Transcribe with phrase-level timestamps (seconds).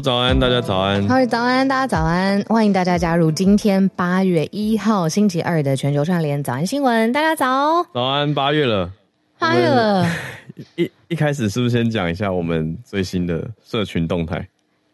[0.00, 1.02] 早安，大家早安。
[1.08, 2.40] Hello，早安，大家早安。
[2.44, 7.12] 欢迎大家加入今天八月一号星期二的全球串联早安新闻。
[7.12, 8.90] 大家早，早安，八月了，
[9.38, 10.06] 八月了。
[10.76, 14.36] 一一开始是不是先讲一下我们最新的社群动态？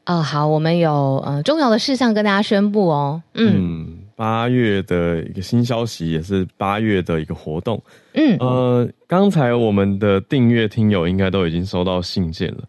[0.05, 3.23] 啊、哦，好，我们有呃重要的事项跟大家宣布哦。
[3.34, 7.83] 嗯，八、嗯、月的一个新消息，也是八月的一个活动。
[8.14, 12.64] 嗯，呃，刚才我们的订阅听友应该都已经收到信件了。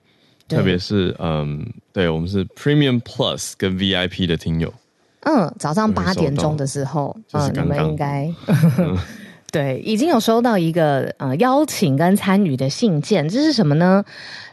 [0.48, 4.73] 特别是嗯，对，我们是 Premium Plus 跟 VIP 的听友。
[5.22, 8.31] 嗯，早上八点钟的时候，嗯，你们应该。
[9.55, 14.04] 对，已经有收到一个呃邀请跟参与的信件，这是什么呢？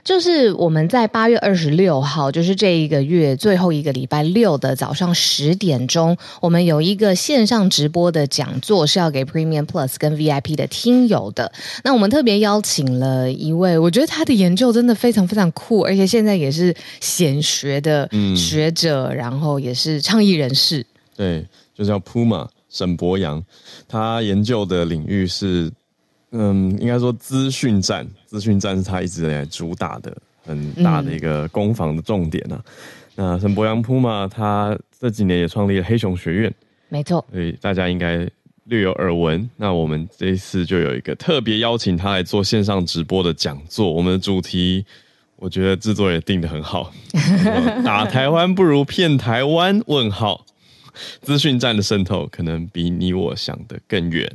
[0.05, 11.51] 就是我们在八月二十六号，就是这一个月最后一个礼拜六的早上十点钟，我们有一个线上直播的讲座，是要给 Premium Plus 跟 VIP 的听友的。
[11.83, 20.87] 那我们特别邀请了一位，我觉得他的研究真的非常非常酷，而且现在也是显学的学者，嗯、然后也是倡议人士。
[21.17, 21.45] 对，
[21.77, 22.47] 就叫 Puma。
[22.73, 23.41] 沈博洋，
[23.87, 25.71] 他研究的领域是，
[26.31, 32.57] 嗯，应该说资讯战，资讯战是他一直来主打的很大的一个攻防的重点啊。
[32.65, 32.67] 嗯、
[33.15, 36.55] 那沈博洋铺嘛，他这几年也创立了黑熊学院，
[36.89, 38.27] 没错，所以大家应该
[38.65, 39.49] 略有耳闻。
[39.57, 44.83] 那我们这一次就有一个特别邀请他来做线上直播的讲座，我们的主题，
[45.37, 46.91] 我觉得制作也定的很好，
[47.85, 49.83] 打台湾不如骗台湾？
[49.87, 50.47] 问号。
[51.23, 54.31] 资讯站的渗透可能比你我想的更远，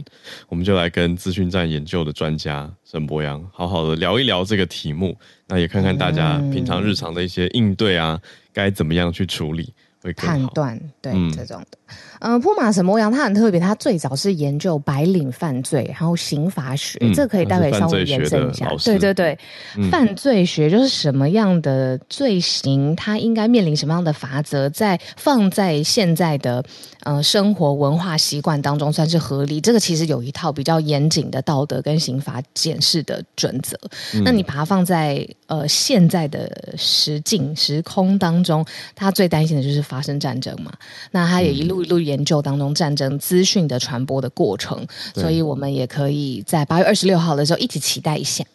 [0.50, 8.20] 我们就来跟资讯站研究的专家沈博洋好好的聊一聊这个题目，那也看看大家平常日常的一些应对啊，
[8.52, 9.74] 该怎么样去处理。
[10.16, 11.78] 判断对、嗯、这种的。
[12.20, 18.68] 嗯，铺马什摩扬他很特别，他最早是研究白领犯罪，然后刑法学，嗯、这个可以待会稍微延伸一下。
[18.84, 19.38] 对对对，
[19.78, 26.64] 嗯、犯罪学就是什么样的罪行，他应该面临什么样的罚则，在放在现在的
[27.08, 29.62] 呃生活文化习惯当中算是合理。
[29.62, 33.78] 这个其实有一套比较严谨的道德跟刑法检视的准则。
[34.14, 38.66] 嗯、那你把它放在呃现在的时境时空当中，
[38.96, 40.74] 他最担心的就是发生战争嘛。
[41.12, 41.98] 那他也一路一路。
[42.08, 44.78] 研究当中战争资讯的传播的过程，
[45.14, 48.46] 对所以我们也可以在八月二十六号的时候一起期待一下。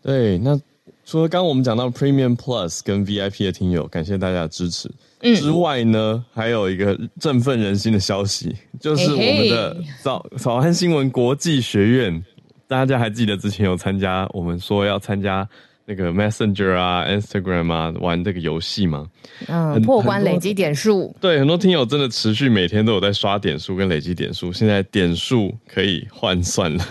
[0.00, 0.56] 对，那
[1.04, 4.88] 除了刚刚我们讲到 Premium Plus 跟 VIP 的听友，感谢大家的支持、
[5.22, 12.24] 嗯、之外呢，还有一个振奋人心的消息，就是我们的早早安新闻国际学院，
[12.66, 15.48] 大家还记得之前有参加，我们说要参加。
[15.86, 19.08] 那个 Messenger 啊，Instagram 啊，玩这个游戏吗？
[19.48, 21.12] 嗯，很破关累积点数。
[21.20, 24.52] 对，很多听友真的持续每天都有在刷点数跟累积点数。
[24.52, 26.84] 现在点数可以换算了，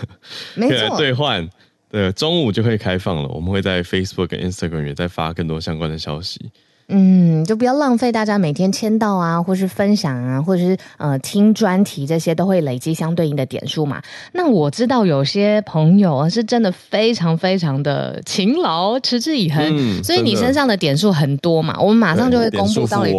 [0.54, 1.48] 没错，可以来兑换。
[1.90, 3.28] 对，中午就可以开放了。
[3.28, 6.50] 我们会在 Facebook 跟 Instagram 也在发更多相关的消息。
[6.90, 14.02] 嗯，就不要浪费大家每天签到啊，或是分享啊，或者是呃听专题这些，都会累积相对应的点数嘛。
[14.32, 21.78] 那我知道有些朋友啊，是真的非常非常的勤劳，持之以恒，嗯、所以你身上的点数很多嘛。
[21.80, 23.14] 我们马上就会公布到底。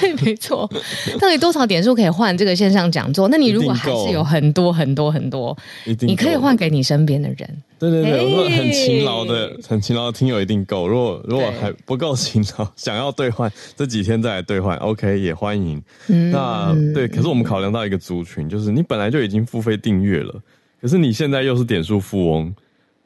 [0.00, 0.68] 对，没错。
[1.20, 3.28] 到底多少点数可以换这个线上讲座？
[3.28, 5.56] 那你如果还是有很多很多很多，
[6.00, 7.62] 你可以换给你身边的人。
[7.78, 10.88] 对对对，如果很勤劳的、很勤劳的听友一定够。
[10.88, 15.82] 如果如果还不够勤劳，想要兑换，这几天再来兑换，OK 也欢迎。
[16.08, 20.34] 嗯、那对，可是我们考量到一个族群，就是你本来就已经付费订阅了，
[20.80, 22.54] 可是你现在又是点数富翁，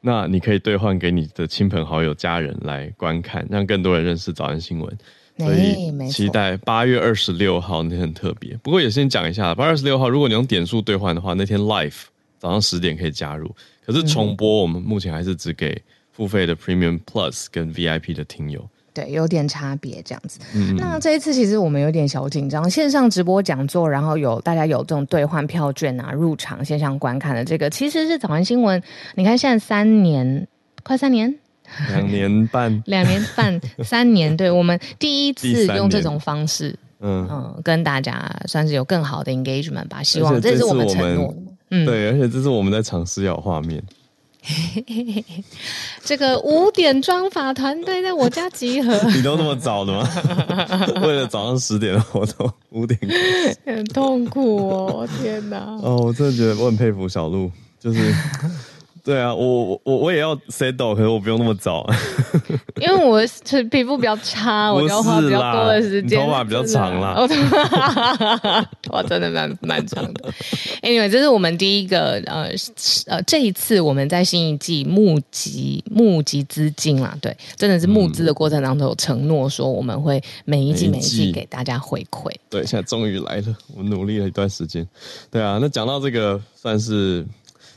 [0.00, 4.98] 那你可以兑换给你的亲朋好友、家人来观看，让更多人认识早安新闻。
[5.38, 8.56] 所以期待八月二十六号那天很特别。
[8.62, 11.94] 不过也先讲一下，八月二十六号如果你用点数兑换的话，那天 live
[12.38, 13.54] 早上十点可以加入。
[13.86, 15.80] 可是重播我们目前还是只给
[16.12, 18.68] 付费的 Premium Plus 跟 VIP 的听友。
[18.92, 20.40] 对，有点差别这样子。
[20.56, 28.82] 嗯、那这一次其实我们有点小紧张，线上直播讲座，然后有大家有这种兑换票券啊，入场线上观看的这个，其实是早安新闻。
[29.14, 30.48] 你看现在三年，
[30.82, 31.32] 快三年。
[31.90, 40.02] 两年半，两年半， 三年，对，我们第一次用这种方式，嗯嗯，跟大家算是有更好的 engagement 吧。
[40.02, 41.34] 希望这是我们承诺，
[41.70, 43.82] 嗯，对，而且这是我们在尝试要画面。
[46.02, 50.08] 这个五点装法团队在我家集合，你都那么早的吗？
[51.02, 52.98] 为了早上十点的活动，五点，
[53.66, 55.58] 很痛苦哦，天哪！
[55.82, 58.00] 哦，我真的觉得我很佩服小鹿，就是。
[59.08, 61.82] 对啊，我我我我也要 settle，可是我不用那么早，
[62.78, 67.16] 因为我是皮肤比较差， 我要花比较多的时间，头发比较长啦，
[68.92, 70.30] 我，真的蛮蛮长的。
[70.82, 72.50] Anyway，这是我们第一个呃
[73.06, 82.30] 呃，这一次我们在新一季募集募集资金啦，对，真的是募资的过程当中有承诺说我们会每一季每一季给大家回馈。
[82.50, 84.86] 对，现在终于来了，我努力了一段时间。
[85.30, 87.26] 对啊，那讲到这个算是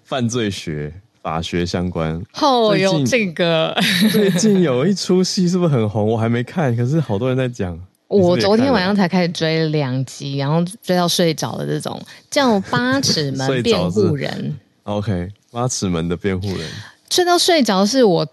[0.03, 0.93] 犯罪学。
[1.21, 3.75] 法学相关哦，有这个
[4.11, 6.07] 最近有一出戏是不是很红？
[6.07, 7.79] 我还没看，可是好多人在讲。
[8.07, 14.53] 我昨天晚上才开始追两集，然后追到睡着的这种叫《八尺门 辩护人》。
[14.91, 15.11] OK，
[15.51, 16.57] 《八尺门的辩护人》
[17.09, 18.27] 追到睡着是我。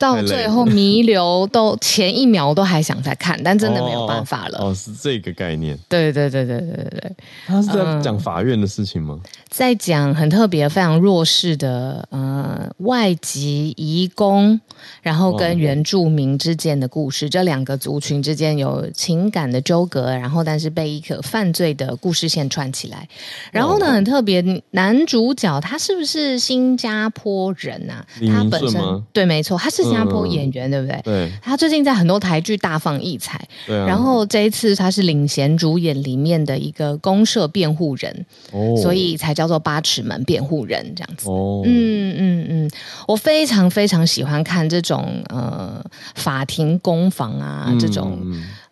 [0.00, 4.58] 到最后弥留都前一秒都还想再看，但真的没有办法了。
[4.58, 5.78] 哦，哦，是这个概念。
[5.90, 7.12] 对对对对对对对。
[7.46, 9.20] 他是在讲法院的事情吗？
[9.22, 14.58] 嗯、在讲很特别、非常弱势的呃外籍移工，
[15.02, 23.06] 然后跟原住民之间的故事，这两个族群之间有情感的纠葛，然后但是被一个犯罪的故事线串起来。
[23.52, 28.06] 然后呢，很特别，男主角他是不是新加坡人啊？
[28.34, 28.80] 他本身
[29.12, 29.89] 对，没错，他是。
[29.90, 30.96] 新加坡演员对不对？
[30.96, 33.40] 嗯、对，他最近在很多台剧大放异彩。
[33.66, 33.86] 对啊。
[33.86, 41.28] 然后这一次他是领衔主演里面的一个公社辩护人，哦，所以才叫做八尺门辩护人这样子。
[41.28, 42.70] 哦，嗯嗯嗯，
[43.06, 45.84] 我非常非常喜欢看这种呃
[46.14, 48.18] 法庭攻防啊，嗯、这种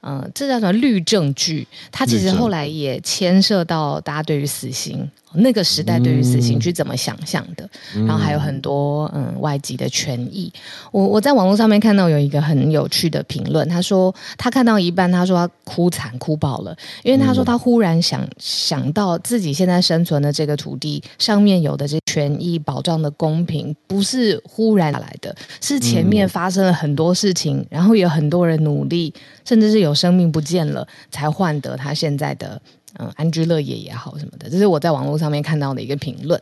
[0.00, 1.66] 呃这叫什么律政剧？
[1.90, 5.08] 它其实后来也牵涉到大家对于死刑。
[5.34, 7.68] 那个时代对于死刑去怎么想象的？
[7.94, 10.50] 嗯、然后还有很多嗯外籍的权益。
[10.90, 32.60] 我我在网络上面看到有一个很有趣的评论，他说他看到一半，他说他哭惨哭爆了，因为他说他忽然想想到自己现在生存的这个土地上面有的这权益保障的公平，不是忽然来的，是前面发生了很多事情，然后有很多人努力，甚至是有生命不见了，才换得他现在的。
[32.98, 36.40] 嗯，安居乐业也好什么的，这是我在网络上面看到的一个评论。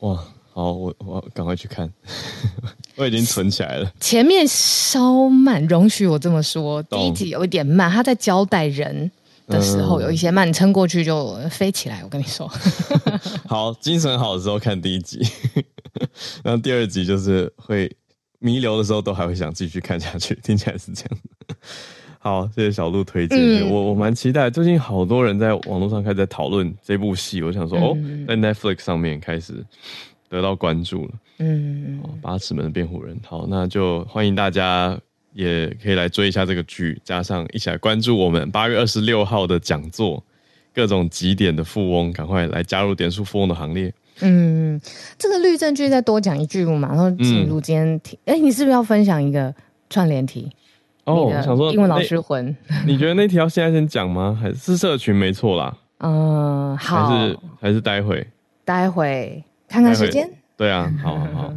[0.00, 0.18] 哇，
[0.52, 1.88] 好，我我赶快去看，
[2.96, 3.92] 我已经存起来了。
[4.00, 9.08] 前面稍慢，容许我这么说，第一集有一点慢，他在交代人
[9.48, 12.00] 的时候有一些慢，你撑过去就飞起来。
[12.04, 12.50] 我跟你说，
[13.48, 15.20] 好，精神好的时候看第一集，
[16.44, 17.90] 然后第二集就是会
[18.38, 21.18] 弥留的时候都还会想继续看下去，听起来是这样。
[22.20, 24.50] 好，谢谢小鹿推荐，嗯、我我蛮期待。
[24.50, 29.64] 最近好多人在网络上开始在讨论这部戏，我想说，嗯、哦，在 Netflix 上面开始
[30.28, 31.10] 得到关注了。
[31.38, 34.98] 嗯，八尺门的辩护人，好，那就欢迎大家
[35.38, 40.20] 也可以来追一下这个剧，加上一起来关注我们八月二十六号的讲座，
[40.74, 43.94] 各种集点的富翁，赶快来加入点数富翁的行列。
[44.20, 44.80] 嗯，
[45.16, 48.18] 这个律政剧再多讲一句，我马上进入今天题。
[48.24, 49.54] 哎、嗯，你是不是要分享一个
[49.88, 50.50] 串联题？
[51.04, 54.36] 哦，想说英文老师魂，你觉得那题要现在先讲吗？
[54.42, 55.76] 还是社群没错啦？
[55.98, 58.26] 嗯，好，还是还是待会？
[58.64, 60.28] 待会看看时间。
[60.56, 61.54] 对啊，好好好。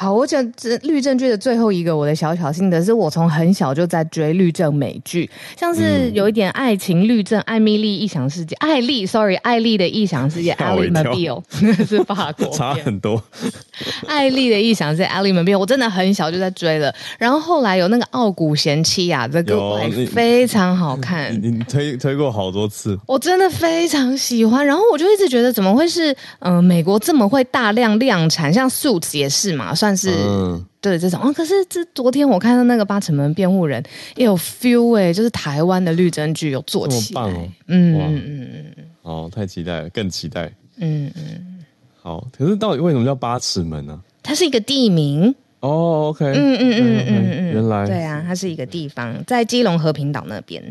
[0.00, 11.42] 好，我觉得这律政剧的最后一个，我的小小心得是我从很小就在追律政美剧，像是有一点爱情律政，艾米丽异想世界，艾丽，sorry，艾丽的异想世界，Ally McBeal
[11.86, 13.22] 是法国，差很多。
[14.08, 16.90] 艾丽的异想世界，Ally McBeal 我真的很小就在追了。
[17.18, 24.66] 然后后来有那个傲骨贤妻啊，这个非常好看，你，你推推过好多次，我真的非常喜欢。
[24.66, 29.89] 然后我就一直觉得，怎么会是嗯、呃，美国这么会大量量产，像 Suits 也是嘛，算。
[29.90, 31.20] 但是，嗯、对这种。
[31.20, 33.82] 哦，可是这昨天我看到那个八尺门辩护人
[34.14, 41.64] 也有 feel 哎，就是台湾的律政剧有做起来，哦、嗯嗯嗯嗯，哦，太期待了，更期待，嗯嗯，
[42.00, 44.00] 好，可是到底为什么叫八尺门呢？
[44.22, 45.34] 它是一个地名。
[45.58, 50.62] 哦，OK，嗯嗯嗯嗯嗯嗯，原来对啊，它是一个地方，在基隆和平岛那边，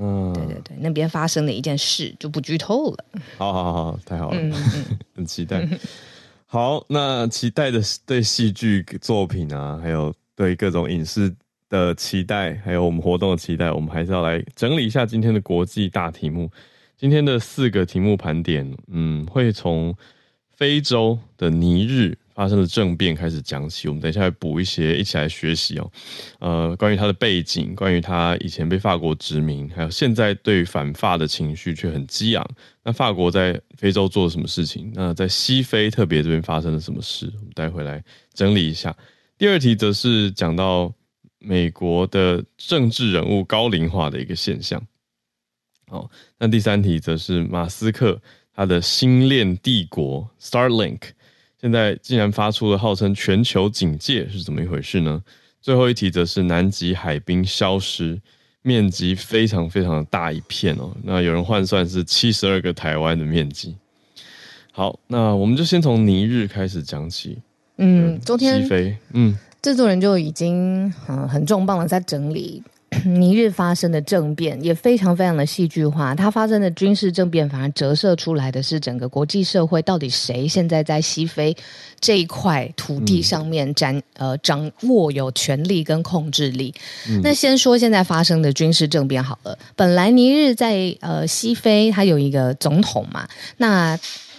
[0.00, 3.04] 嗯，对对对，那边发生的一件事就不剧透了，
[3.38, 4.98] 好好好，太好了，嗯嗯。
[5.14, 5.64] 很期待。
[6.48, 11.34] 好，那期待的对戏剧作品啊，还有对各种影视
[11.68, 16.48] 的期待，还有我们活动的期待，我们还是要来整理一下今天的国际大题目。
[16.96, 19.94] 今天的四个题目盘点，嗯，会从
[20.52, 25.90] 非洲的尼日发生的政变开始讲起，我们等一下来补一些，一起来学习哦。
[26.38, 32.46] 呃，关于他的背景，关于他以前被法国殖民，还有现在对反法的情绪却很激昂。
[32.84, 34.92] 那法国在非洲做了什么事情？
[34.94, 37.32] 那在西非特别这边发生了什么事？
[37.36, 38.94] 我们待会来整理一下。
[39.38, 40.92] 第二题则是讲到
[41.38, 44.86] 美国的政治人物高龄化的一个现象。
[45.88, 48.20] 好，那第三题则是马斯克
[48.54, 51.00] 他的星链帝国 Starlink。
[51.66, 55.20] 现在竟然发出了号称全球警戒，是怎么一回事呢？
[55.60, 58.20] 最后一题则是南极海冰消失，
[58.62, 60.96] 面积非常非常的大一片哦。
[61.02, 63.74] 那有人换算是七十二个台湾的面积。
[64.70, 67.36] 好，那我们就先从尼日开始讲起。
[67.78, 72.62] 嗯，昨天西非，嗯，制作人就已经嗯很重磅的在整理。
[73.04, 81.56] 尼日发生的政变也非常非常的戏剧化，它发生的军事政变反而折射出来的是整个国际社会到底谁现在在西非
[82.00, 86.74] 这一块土地上面掌、嗯、呃掌握有权力跟控制力。
[87.08, 93.98] 嗯、那先说现在发生的军事政变好了，本来尼日在呃西非，它有一个总统嘛，那。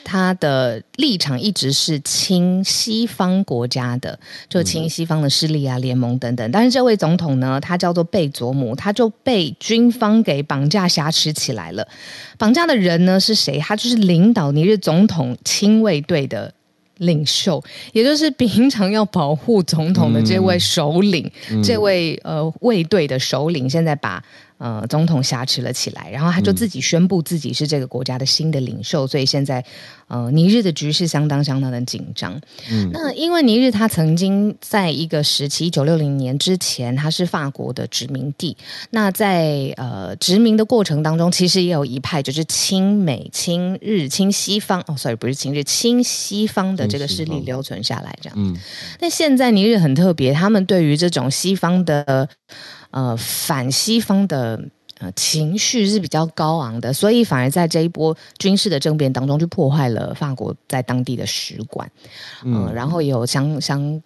[0.10, 6.50] 他的立场一直是亲西方国家的，就亲西方的势力啊、联盟等等。
[6.50, 11.86] 但是这位总统呢，他叫做贝佐姆，他就被军方给绑架挟持起来了。
[12.38, 13.60] 绑架的人呢是谁？
[13.60, 16.54] 他就是领导尼日总统亲卫队的
[17.00, 17.62] 领袖，
[17.92, 24.24] 也就是平常要保护总统的这位首领，嗯、这位呃卫队的首领，现在把。
[24.58, 29.64] 呃，总统挟持了起来，然后他就自己宣布自己是这个国家的新的领袖，嗯、所以现在
[30.08, 32.40] 呃，尼日的局势相当相当的紧张。
[32.72, 38.58] 嗯，那因为尼日他曾经在一个时期，一九六零年之前，他是法国的殖民地。
[38.90, 48.36] 那在呃殖民的过程当中，其实也有一派就是亲美、亲日、亲西方哦，sorry，不是亲日，亲西方的这个势力留存下来这样。
[48.40, 48.56] 嗯，
[49.00, 52.28] 那现在尼日很特别，他们对于这种西方的。
[52.92, 54.60] 呃，反西方的
[55.00, 61.90] 呃情绪是比较高昂的，所以反而在这一波军事的政变当中，就破坏了法国在当地的使馆，
[62.44, 64.02] 呃、嗯，然后也有相相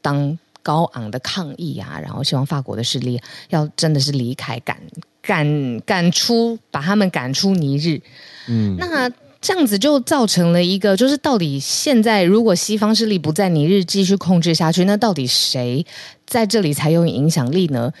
[0.00, 4.76] 当高昂的抗议啊，然后希望法国的势力要真的是离开，赶
[5.22, 8.00] 赶赶出，把他们赶出尼日，
[8.48, 9.10] 嗯，那
[9.46, 15.86] 这样子就造成了一个，就是到底现在如果西方势力不在尼日继续控制下去，那到底谁
[16.26, 17.92] 在这里才有影响力呢？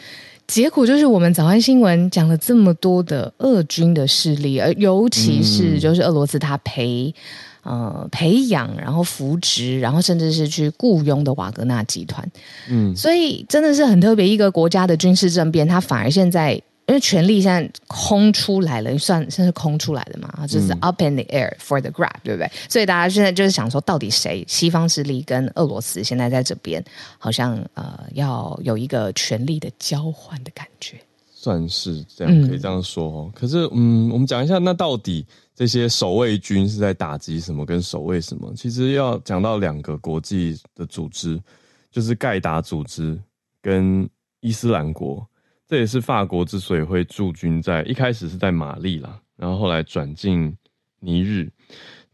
[0.48, 7.14] 结果就是我们早安新闻讲了这么多的俄军的势力，而尤其是就是俄罗斯他培
[7.62, 12.28] 呃培养，然后扶植，然后甚至是去雇佣的瓦格纳集团，
[12.68, 16.60] 嗯，所以真的是很特别一个国家的军事政变，它反而现在。
[16.86, 22.48] 因为权力现在空出来了，算算是空出来的嘛，就是 up in the air for the grab，对不对？
[22.68, 24.44] 所以大家现在就是想说，到底谁？
[24.46, 26.84] 西方势力跟俄罗斯现在在这边，
[27.18, 30.96] 好像呃要有一个权力的交换的感觉，
[31.32, 33.30] 算是这样，可以这样说哦。
[33.30, 35.26] 嗯、可是，嗯，我们讲一下，那到底
[35.56, 37.66] 这些守卫军是在打击什么？
[37.66, 38.52] 跟守卫什么？
[38.54, 41.42] 其实要讲到两个国际的组织，
[41.90, 43.20] 就是盖达组织
[43.60, 45.26] 跟伊斯兰国。
[45.68, 50.56] 这也是法国之所以会驻军在一开始是在马利啦，然后后来转进
[51.00, 51.50] 尼日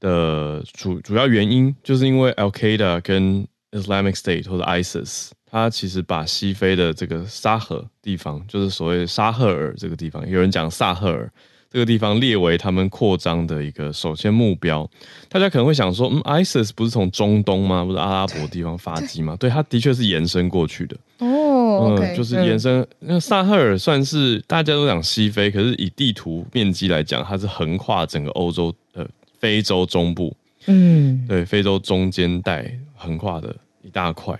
[0.00, 11.30] 的主主要原因，就是因为 Al Qaeda 跟 Islamic State 或者 ISIS，它其实把西非的这个沙赫地方，就是所谓沙赫尔这个地方，有人讲萨赫尔
[11.72, 14.88] 这个地方列为他们扩张的一个首先目标。
[15.30, 17.82] 大家可能会想说，嗯，ISIS 不是从中东吗？
[17.82, 19.34] 不是阿拉伯地方发迹吗？
[19.40, 20.96] 对，它的确是延伸过去的。
[21.18, 22.80] 哦嗯就是延伸。
[22.82, 29.06] 嗯、那萨赫尔算是大家都讲西非，可是以地图面积来讲，它是横跨整个欧洲呃
[29.38, 30.36] 非洲中部。
[30.66, 34.38] 嗯，对，非洲中间带横跨的一大块。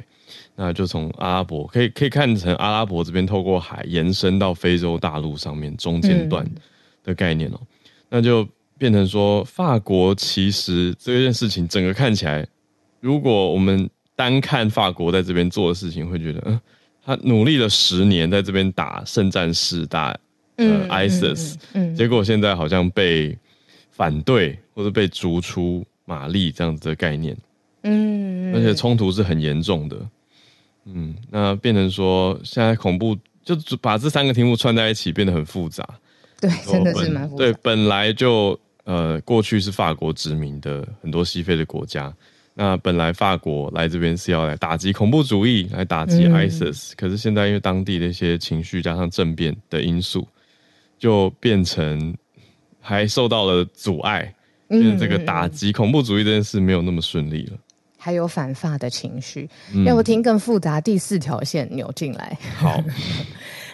[0.55, 6.47] 那就从阿拉伯可以可以看成阿拉伯这边透过海延伸到非洲大陆上面中间段
[7.05, 7.59] 的概念哦。
[7.61, 7.67] 嗯、
[8.11, 12.47] 那就变成说，法国其实这件事情整个看起来，
[13.01, 16.61] 如果我们单看法国在这边做的事情，会觉得嗯。
[17.05, 20.17] 他努力了十年，在这边打圣战士，打
[20.55, 21.57] 呃 ISIS，
[21.97, 23.37] 结果现在好像被
[23.91, 27.37] 反对或者被逐出马利这样子的概念，
[27.83, 29.97] 嗯，而且冲突是很严重的，
[30.85, 35.85] 嗯，那变成说现在恐怖就把这三个题目串在一起，变得很复杂，
[36.43, 37.45] 对，真的是蛮复杂。
[37.45, 42.13] 对，本来就呃过去是法国殖民的很多西非的国家。
[42.55, 50.27] 那本来法国来这边是要来打击恐怖主义，来打击 ISIS，、嗯、可是现在因为当地的一些情绪加上政变的因素，
[50.99, 52.15] 就变成
[52.81, 54.35] 还受到了阻碍，
[54.69, 57.57] 变成这个打击恐怖主义这件事没有那么顺利了。
[57.97, 59.49] 还有反法的情绪，
[59.87, 62.37] 要不听更复杂第四条线扭进来。
[62.57, 62.79] 好。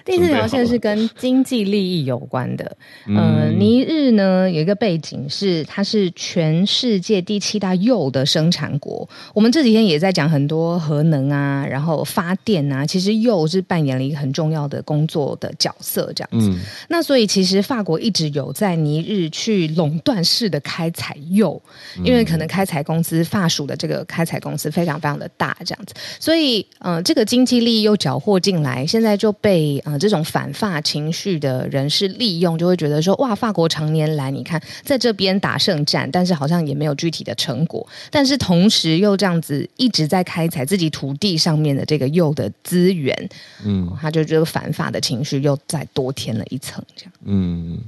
[0.08, 2.76] 第四条线是跟经济利益有关的。
[3.14, 9.06] 呃，尼日呢有一个背景是，它是全世界第七大铀的生产国。
[9.34, 16.48] 我们这几天也在讲很多核能啊，然后发电啊，其实铀是扮演了一个很重要的工作的角色，这样子。
[16.48, 21.60] 嗯、那所以其实法国一直有在尼日去垄断式的开采铀，
[22.02, 25.92] 因为可能开采公司法属的这个开采公司非常非常的大，这样子。
[26.18, 29.97] 所以，呃，这个经济利益又缴获进来，现在就被呃。
[29.98, 37.86] 这种反法情绪的人士利用，就会觉得说：哇，法国常年来你看在这边打胜战，但是好像也没有具体的成果。
[38.10, 43.28] 但是同时又这样子一直在开采自己土地上面的这个铀的资源，
[43.64, 47.12] 嗯，他就觉得反法的情绪又再多添了一层，这样。
[47.24, 47.78] 嗯，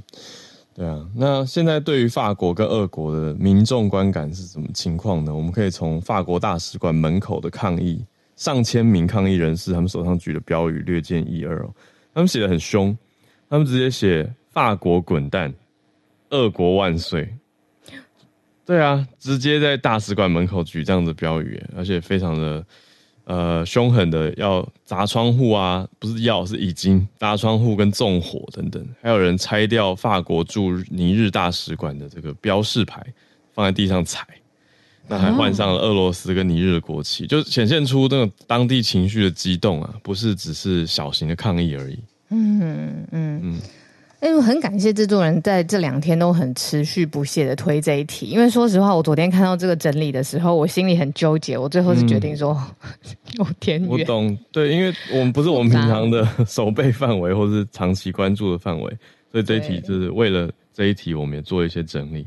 [0.75, 1.05] 对啊。
[1.15, 5.33] 那现在对于法国跟俄国的民众观感是什么情况呢？
[5.33, 8.03] 我们可以从法国大使馆门口的抗议，
[8.35, 11.69] 上千名抗议人士他们手上举的标语略见一二哦。
[12.13, 12.97] 他们写的很凶，
[13.49, 15.53] 他们直接写“法国滚蛋，
[16.29, 17.33] 俄国万岁”。
[18.63, 22.65] 对啊，直接在大使馆门口举这样的标语，而且非常的
[23.25, 33.03] 呃凶狠的要砸窗户啊，不是要，是已经砸窗户跟纵火等等，还有人拆掉法国驻尼日大使馆的这个标示牌，
[33.51, 34.25] 放在地上踩，
[35.11, 41.99] 那还换上了俄罗斯跟尼日的国旗，就显现出那个当地情绪的激动啊，不是只是小型的抗议而已。
[42.29, 43.59] 嗯嗯嗯，
[44.21, 48.27] 因为很感谢制作人在这两天都很持续不懈的推这一题。
[48.27, 51.57] 因为说实话，我昨天看到这个整理的时候，我心里很纠结。
[51.57, 52.57] 我最后是决定说，
[53.37, 53.89] 有点远。
[53.89, 58.97] 我懂，对，因为我们不是我们 平常的守备范围，或是长期关注的范围，
[59.29, 62.25] 所以这一题就是为了这一题，我们也做一些整理。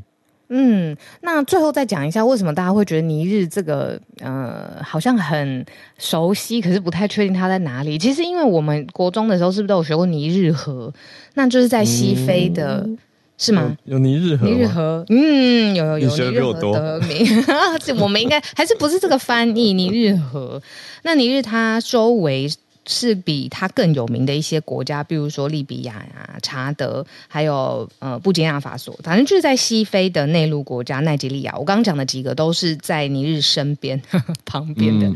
[0.49, 5.65] 嗯，那最后再讲一下，为什么大家会觉得尼日这个呃好像很
[5.97, 7.97] 熟悉，可是不太确定它在哪里？
[7.97, 10.93] 其实因为我们国中的时候是不是都有学过尼日河？
[11.33, 12.97] 那就是在西非的，嗯、
[13.37, 13.75] 是吗？
[13.85, 19.73] 有，有尼日河，尼日河，嗯，有有有尼日河得名， 我们应该还是不是这个翻译？
[19.73, 20.61] 尼日河，
[21.03, 22.47] 那尼日它周围。
[22.87, 31.53] 是比它更有名的一些国家，比如说利比亚呀、查德，还有呃布基纳法索，反正就是在西非的内陆国家奈及利亚。
[31.57, 33.99] 我刚刚讲的几个都是在尼日身边
[34.45, 35.11] 旁边的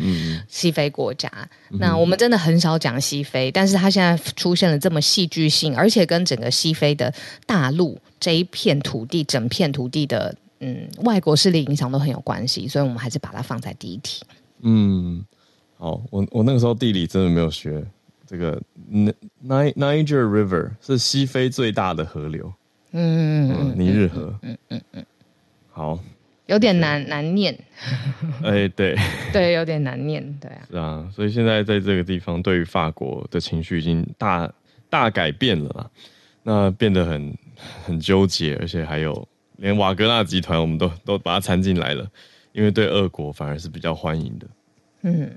[0.48, 1.30] 西非国家。
[1.70, 7.14] 嗯嗯、那我们真的很少讲西非，但是它现在出现了这么戏剧性，而且跟整个西非的
[7.46, 14.24] 大陆这一片土地、整片土地的嗯外国势力影响都很有关系，所以我们还是把它放在第一题。
[14.62, 15.24] 嗯。
[15.80, 17.84] 哦，我我那个时候地理真的没有学
[18.28, 18.62] 这个。
[19.46, 22.52] Niger River 是西非最大的河流。
[22.92, 24.34] 嗯嗯嗯，尼日河。
[24.42, 25.06] 嗯嗯嗯。
[25.72, 26.00] 好，
[26.48, 27.58] 有点难难念。
[28.44, 28.96] 哎，对
[29.32, 30.68] 对，有点难念，对啊。
[30.72, 34.52] 是啊，所以现在在这个地方，对于法国的情绪已经大
[34.90, 35.90] 大改变了啦。
[36.42, 37.38] 那变得很
[37.86, 42.10] 很纠结，而且还有连瓦格纳集团，我们都都把它掺进来了，
[42.54, 44.48] 因为对俄国反而是比较欢迎的。
[45.04, 45.32] 嗯。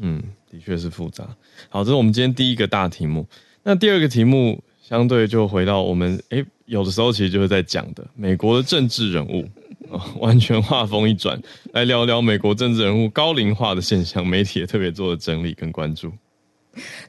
[0.00, 1.24] 嗯，的确是复杂。
[1.68, 3.26] 好，这是我们今天第一个大题目。
[3.62, 9.46] 那第二个题目相对就回到我们，哎，有的时候其实就是在讲的美国的政治人物，
[10.20, 11.40] 完全画风一转，
[11.72, 16.12] 来聊聊美国政治人物高龄化的现象，媒体也特别做了整理跟关注。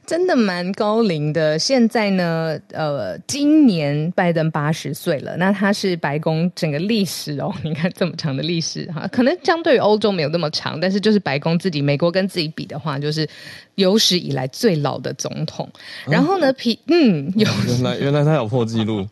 [0.06, 1.58] 真的蛮高龄的。
[1.58, 5.36] 现在呢，呃，今年拜登八十岁了。
[5.36, 13.28] 那他是白宫整个历史哦，你看这么长的历史哈，可能相对于欧洲没有那么长，但是就是白宫自己，美国跟自己比的话，就是
[13.76, 15.68] 有史以来最老的总统。
[16.06, 19.06] 然后呢，皮嗯，有原来原来他有破纪录。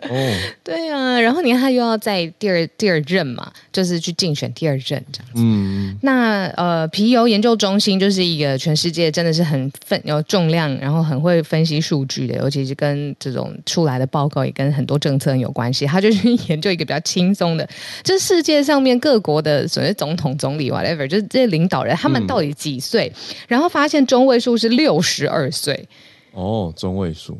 [0.00, 0.34] 哦，oh.
[0.64, 5.32] 对啊，然后你看他又要在第二第二任嘛，就是去竞选第二任这样子。
[5.36, 15.86] 嗯，那呃，皮尤研究中心就是一个全世界真的是很分有重量，然后很会分析数据的，尤其是跟这种出来的报告也跟很多政策很有关系。
[15.86, 17.68] 他就去研究一个比较轻松的，
[18.02, 23.12] 就是世界上面各国的所谓总统、总理 whatever，就是这些领导人他们到底几岁？
[23.14, 25.88] 嗯、然后发现中位数是六十二岁。
[26.32, 27.38] 哦，中位数。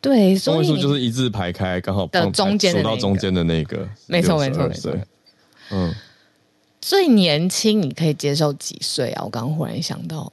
[0.00, 4.96] 对，中位数就是一字排开，刚好的中间数到中间的那个，没错没错没错。
[5.70, 5.94] 嗯，
[6.80, 9.22] 最年轻你可以接受几岁啊？
[9.22, 10.32] 我刚刚忽然想到，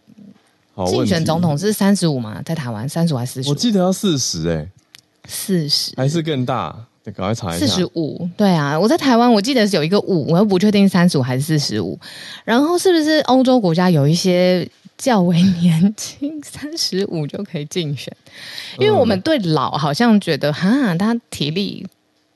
[0.88, 2.42] 竞选总统是三十五吗？
[2.46, 3.50] 在台湾三十五还是四十？
[3.50, 4.68] 我记得要四十哎，
[5.28, 6.74] 四十还是更大？
[7.04, 7.66] 得赶快查一下。
[7.66, 12.00] 四十五，对啊，我在台湾我记得是有一个五，我又不确定三十五还是四十五。
[12.46, 14.66] 然后是不是欧洲国家有一些？
[14.98, 18.12] 较为年轻， 三十五就可以竞选，
[18.80, 21.86] 因为我们对老好像觉得哈，他体力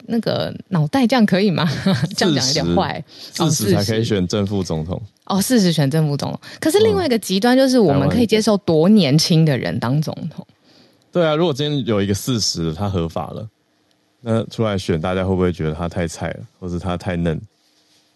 [0.08, 1.68] 那个脑袋这样可以吗？
[2.16, 6.40] 这样讲有点坏，四十才可以选正副总统哦，四十选正副总统。
[6.60, 10.46] 可是另外一个极端就是，我们可以接受多年轻的人当总统。
[11.12, 13.48] 对啊，如果今天有一个四十他合法了，
[14.22, 17.40] 那出来选，大家会不会觉得他太菜了，或是他太嫩？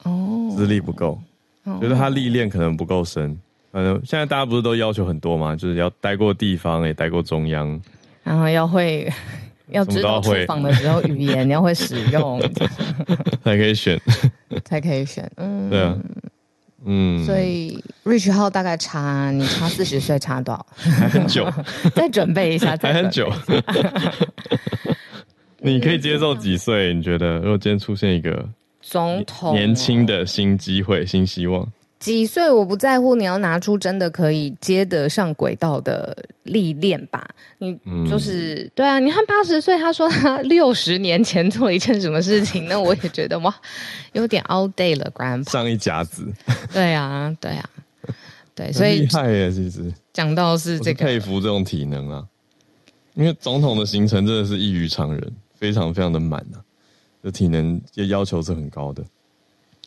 [0.04, 1.20] 哦，资历不够，
[1.64, 3.38] 哦、觉得他历练可能不够深。
[3.76, 5.54] 反正现在大家不是都要求很多吗？
[5.54, 7.78] 就是要待过地方，也待过中央，
[8.24, 9.12] 然后要会，
[9.68, 12.40] 要知道厨房的时候语言， 你要会使用，
[13.44, 14.00] 才可以选，
[14.64, 15.30] 才可以选。
[15.36, 15.94] 嗯，对啊。
[16.86, 20.66] 嗯，所以 Rich 号大概差你差四十岁差多少？
[20.78, 21.46] 还很久，
[21.94, 23.30] 再准备一下，再还很久。
[25.58, 26.94] 你可以接受几岁？
[26.94, 28.48] 你觉得如果今天出现一个
[28.80, 31.68] 总统年轻的新机会、新希望？
[32.06, 37.28] 几岁我不在乎，你要拿出真的可以接得上轨道的历练吧。
[37.58, 37.76] 你
[38.08, 43.52] 就是、嗯、对啊，你看八十岁，他说他 六十年前做了一件什么事情， 那我也觉得哇，
[44.14, 45.50] 有点 out day 了，Grandpa。
[45.50, 46.32] 上一甲子。
[46.72, 47.70] 对啊，对啊，
[48.54, 52.24] 对，所以厉害耶，其实讲到是这个，佩服这种体能啊，
[53.16, 56.62] 因为总统的行程真的是异于常人，非常非常的满啊，
[57.24, 59.04] 这体能也要求是很高的。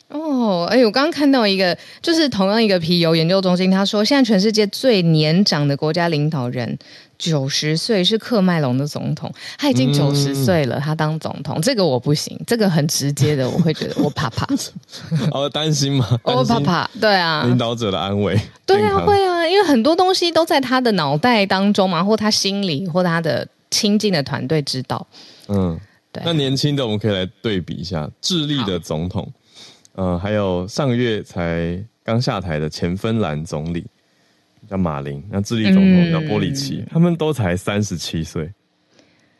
[0.09, 6.77] 哦，哎，我刚刚看到一个，就是同样一个皮尤研究中心，他说，现在全世界最年长的国家领导人
[7.19, 14.47] 九十岁，是喀麦隆的总统，他已经九十岁了，嗯、他当总统，这个我不行，这个很直接的，我会觉得我怕怕，
[15.31, 16.07] 哦担心吗？
[16.23, 25.05] 我怕怕，对啊，领导者的安危，对啊，会啊，因为很多东西都在他的脑袋当中嘛，或他心里，或他的亲近的团队知道，
[25.49, 25.79] 嗯，
[26.11, 26.23] 对。
[26.25, 29.31] 那年轻的我们可以来对比一下，智利的总统。
[29.99, 33.85] 呃，还有上个月才刚下台的前芬兰总理
[34.65, 38.49] 叫马林，那智利总统叫波里奇，嗯、他们都才三十七岁。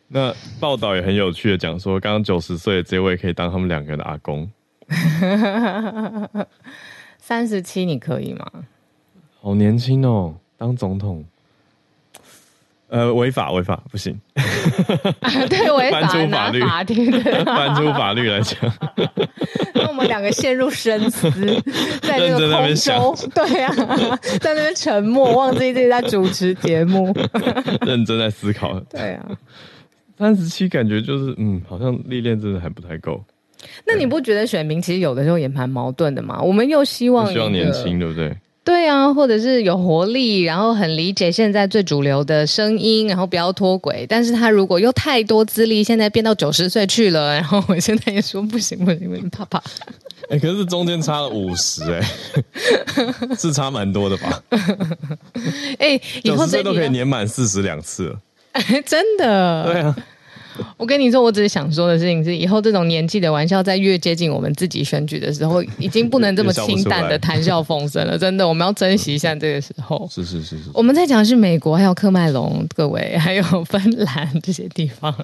[0.06, 4.50] 那报道也很有趣的讲说，刚刚九十岁的这位可以当他们两个人的阿公。
[7.16, 8.46] 三十七你可以吗？
[9.40, 11.24] 好年轻哦，当总统。
[12.90, 14.18] 呃，违法违法不行。
[15.48, 16.60] 对，违 法，法律，
[17.44, 18.58] 翻出法律来讲。
[19.74, 21.30] 那我们两个陷入深思，
[22.02, 23.72] 在那个空中，对啊，
[24.40, 27.14] 在那边沉默，忘记自己在主持节目，
[27.86, 28.78] 认真在思考。
[28.90, 29.24] 对啊，
[30.18, 33.22] 三十七感觉就是，嗯，好像历练真的还不太够。
[33.86, 36.40] 那你不觉得选民其实有的时候也蛮矛盾的吗？
[36.42, 38.36] 我们又希望希望年轻，对不对？
[38.62, 44.06] 对啊，或者是有活力，然后很理解现在最主流的声音，然后不要脱轨。
[44.08, 49.58] 但是他如果又太多资历，现在变到九十岁去了，然后我现在也说不行不行不行，怕怕。
[50.28, 52.00] 哎、欸，可是中间差了五十，哎，
[53.36, 54.42] 是差蛮多的吧？
[55.78, 58.20] 哎、欸，以后这都可以年满四十两次了，
[58.86, 59.64] 真的？
[59.72, 59.96] 对啊。
[60.76, 68.18] 我跟你说，我只是想说的事情是，以后这种年纪的玩笑，在越接近我们自己选举的时候， 已经不能这么清淡的谈笑风生了。
[68.18, 70.08] 真的，我们要珍惜一下这个时候。
[70.12, 70.70] 是是是是。
[70.74, 75.14] 我们在讲的是美国，还有喀麦隆，各位，还有芬兰这些地方。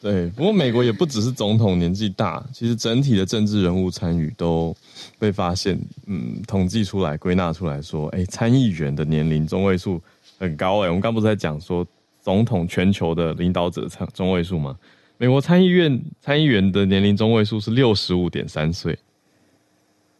[0.00, 4.76] 对，不过美国也不只是总统年纪大，其实整体的政治人物参与都
[5.18, 10.00] 被发现，嗯，统计出来、归纳出来说，哎，参议员的年龄中位数
[10.38, 10.84] 很高。
[10.84, 11.86] 哎，我们刚不是在讲说。
[12.26, 14.76] 总统全球的领导者中中位数吗？
[15.16, 18.98] 美国参议院参议员的年龄中位数是六十五点三岁，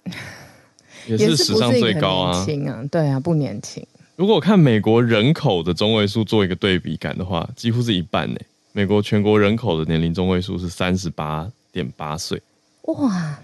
[1.08, 2.44] 也是史上最高啊！
[2.44, 3.84] 轻啊，对啊，不年轻。
[4.14, 8.38] 如果我看美国人口的中位数做一个对比感的话，几乎是一半呢。
[8.70, 12.40] 美国全国人口的年龄中位数是三十八点八岁，
[12.82, 13.36] 哇！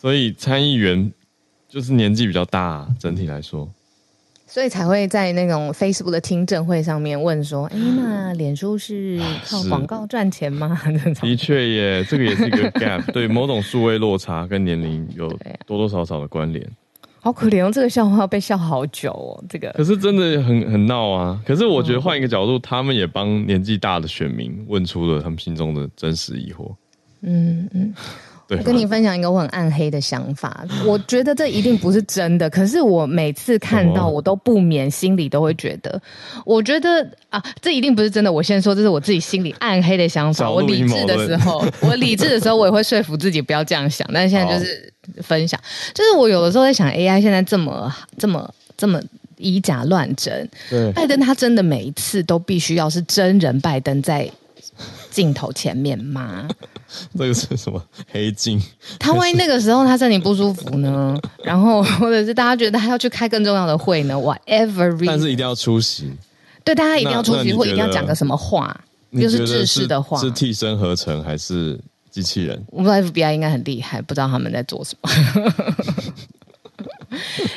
[0.00, 1.12] 所以参议员
[1.68, 3.68] 就是年纪比较大啊，整体来说。
[4.50, 10.80] 所以才会在那种 Facebook 的听证会上面问说：“哎，那脸书是靠广告赚钱吗？
[11.20, 15.28] ”的确耶，这个也是一个 gap，对某种数位落差跟年龄有
[15.66, 16.66] 多多少少的关联。
[17.20, 19.44] 好可怜哦，这个笑话要被笑好久哦。
[19.48, 21.38] 这个可是真的很很闹啊。
[21.44, 26.72] 可是我觉得换一个角度，他们也帮年纪大的选民问出了他们心中的真实疑惑。
[27.20, 27.92] 嗯嗯。
[28.50, 36.00] 我跟你分享一个我很暗黑的想法，我觉得这一定不是真的，可是我每次看到，我都不免心里都会觉得，
[36.46, 38.32] 我觉得啊，这一定不是真的。
[38.32, 40.50] 我先说，这是我自己心里暗黑的想法。
[40.50, 44.08] 我理智的时候， 我理智的时候，我也会说服自己不要这样想。
[44.12, 45.60] 但是现在就是分享，
[45.94, 49.00] 就是我有的时候在想，AI 现在这么这么这么
[49.36, 54.28] 以假乱真，对，拜登他真的每一次都必须要是真人拜登在
[55.10, 56.48] 镜头前面吗？
[57.16, 58.60] 这个是什么黑镜？
[58.98, 61.18] 他万一那个时候他身体不舒服呢？
[61.44, 66.10] 然后 或者是大家觉得他要去开更重要的会呢？Whatever，但是一定要出席。
[66.64, 68.78] 对，大家一定要出席，或一定要讲个什么话，
[69.12, 71.78] 就是制式的话，是替身合成还是
[72.10, 72.62] 机器人？
[72.70, 75.10] 我们 FBI 应该很厉害，不知道他们在做什么。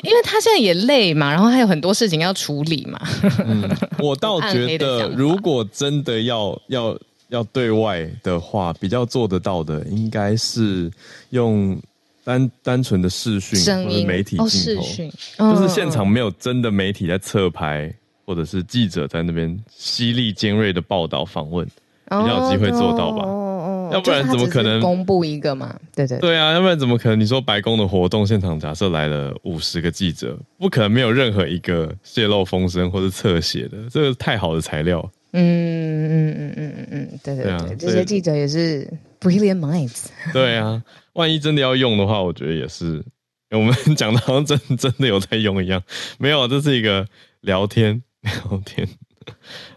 [0.03, 2.99] 因为他现在也累嘛，然后还有很多事情要处理嘛。
[3.45, 6.97] 嗯，我倒觉得，如果真的要要
[7.31, 10.91] 要对外的话，比较做得到的，应该是
[11.31, 11.77] 用
[12.23, 17.91] 单单纯的视讯或者媒体镜头，哦，视讯，就是现场没有真的媒体在侧拍，
[18.25, 21.71] 或者是记者在那边犀利尖锐的报道访问，比
[22.09, 23.23] 较有机会做到吧。
[23.23, 23.47] 哦
[23.91, 25.77] 要不然怎么可能公布一个嘛？
[25.93, 27.19] 对对对啊，要不然怎么可能？
[27.19, 35.11] 你说白宫的活动现场，假设来了五十个记者，不可能没有任何一个泄露风声或是侧写的，这个太好的材料。
[35.33, 38.87] 嗯嗯嗯嗯嗯嗯，对对对，这些记者也是
[39.19, 40.07] brilliant minds。
[40.33, 43.03] 对啊，万一真的要用的话，我觉得也是。
[43.51, 45.83] 我们讲的好像真真的有在用一样，
[46.17, 47.07] 没有，这是一个
[47.41, 48.87] 聊天聊天。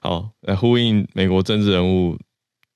[0.00, 2.18] 好，来呼应美国政治人物。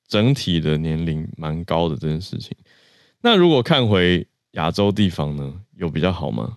[0.08, 2.56] 整体的年龄蛮高的这件事情，
[3.20, 6.56] 那如果看回亚洲地方呢，有比较好吗？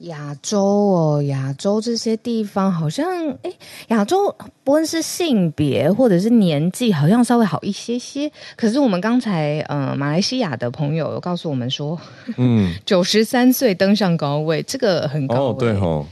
[0.00, 3.06] 亚洲哦，亚洲这些地方好像，
[3.42, 3.52] 哎，
[3.88, 4.34] 亚洲
[4.64, 8.30] 不论是性别或者是年纪，好像稍微好一些些。
[8.56, 11.98] 可是我们刚才，呃，马来西亚的朋友有告诉我们说，
[12.36, 15.50] 嗯， 九十三岁登上高位，这个很高。
[15.50, 16.06] 哦，对哦，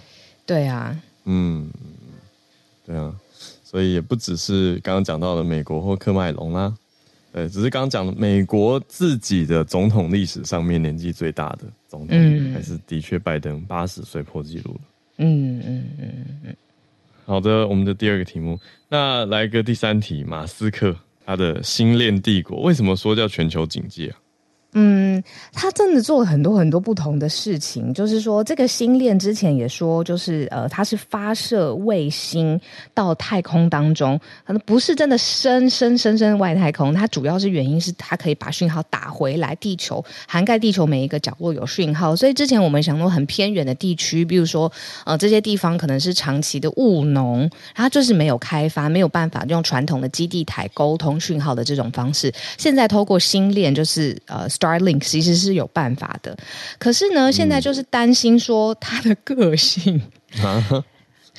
[0.44, 1.70] 对啊，嗯，
[2.86, 3.14] 对啊。
[3.64, 6.72] 所以也不只是刚刚讲到的美国或喀麦隆啦，
[7.32, 14.80] 对，只是刚刚讲的美国自己的总统历史上面年纪最大的总统，嗯、还是的确拜登八十岁破纪录了。
[15.18, 16.56] 嗯嗯嗯嗯。
[17.26, 24.16] 好的，我们的第二个题目，那来个第三题，马斯克他的星链帝国为什么说叫全球警戒啊？
[24.74, 25.22] 嗯，
[25.54, 27.92] 他真的做了很多很多不同的事情。
[27.94, 32.60] 就是说，这个星链之前也说，就是呃，它是发射卫星
[32.92, 36.92] 到太空当中，可能不是真的深深深深外太空。
[36.92, 42.14] 它主要是原因是它可以把讯号打回来地球，涵盖地球每一个角落有讯号。
[42.14, 44.70] 所以之前我们想说很偏远的地区，比如说
[45.06, 52.30] 呃这些地方可能是长期的务农，它就是没有开发，没有办法用传统的基地台沟通讯号的这种方式。
[52.58, 54.46] 现在透过星链，就是呃。
[54.58, 56.36] Starlink 其实是有办法的，
[56.78, 60.00] 可是呢，现在就是担心说他的个性，
[60.42, 60.82] 嗯、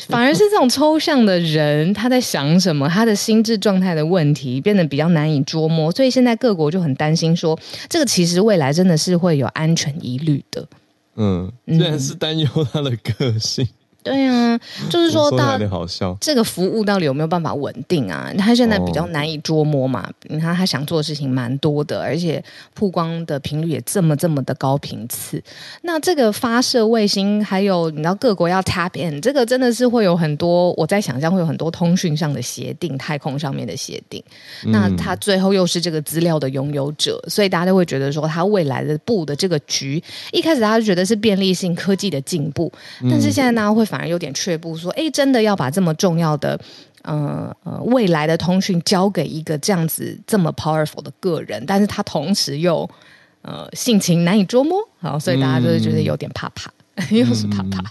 [0.08, 10.68] 反而是这种抽象的人，他在想什么，他的心智状态的问题变得比较难以捉摸，所以现在各国就很担心说，这个其实未来真的是会有安全疑虑的。
[11.16, 13.68] 嗯，虽然是担忧他的个性。
[14.02, 14.58] 对啊，
[14.90, 15.60] 就是说，到
[16.22, 18.32] 这个服务到底有没有办法稳定啊？
[18.38, 20.10] 他现在比较难以捉摸嘛。
[20.30, 22.42] 你看他想做的事情蛮多的，而且
[22.74, 25.44] 曝光的频率也这么这么的高频次。
[25.82, 34.24] 那这个发射卫星，还有你知道各国要 tap in，这个真的是会有很多，我在想象会有很多通讯上的协定，太空上面的协定。
[34.68, 43.89] 那他最后又是这个资料的拥有者，所以大家都会觉得说，他未来的布的这个局，一开始大家就觉得是便利性科技的进步，但是现在大家会。
[43.90, 46.60] 反而有点却步，说：“哎，真的要把这么重要的，
[47.02, 52.88] 呃呃，未来的通讯交给一个这样子这么 powerful 的个人，但是他同时又
[53.42, 57.84] 呃性情难以捉摸，好，所以大家就是觉得有点怕怕，嗯、 又是怕怕。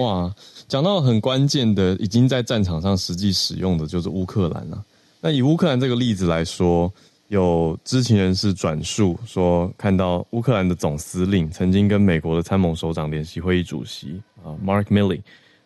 [0.00, 0.34] 哇，
[0.66, 4.84] 讲到很关键的，已经在战场上实际使用的就是乌克兰了。
[5.20, 6.92] 那以乌克兰这个例子来说。”
[7.28, 15.20] 有知情人士转述说，看到乌克兰的总司令曾经跟美国的参谋首长联席会议主席啊，Mark Milley，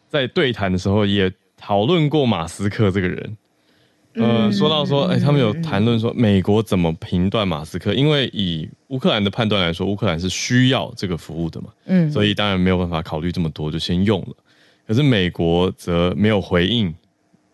[0.09, 3.37] 在对谈的时候也讨论过马斯克这个人。
[4.15, 14.35] 呃，说到说，哎，他们有谈论说美国怎么评断马斯克，因为以乌克兰的判断来说，乌克兰是需要这个服务的嘛，嗯，所以当然没有办法考虑这么多，就先用了。
[14.87, 16.95] 可是美国则没有回应。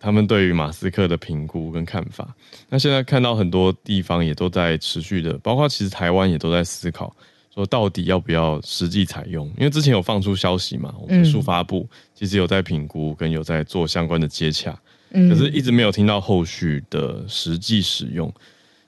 [0.00, 2.32] 他们对于马斯克的评估跟看法，
[2.68, 7.12] 那现在看到很多地方也都在持续的，包括其实台湾也都在思考，
[7.58, 9.44] 说到底要不要实际采用？
[9.58, 14.78] 因为之前有放出消息嘛，我们的数发部其实有在评估跟有在做相关的接洽，
[15.12, 18.32] 可是一直没有听到后续的实际使用。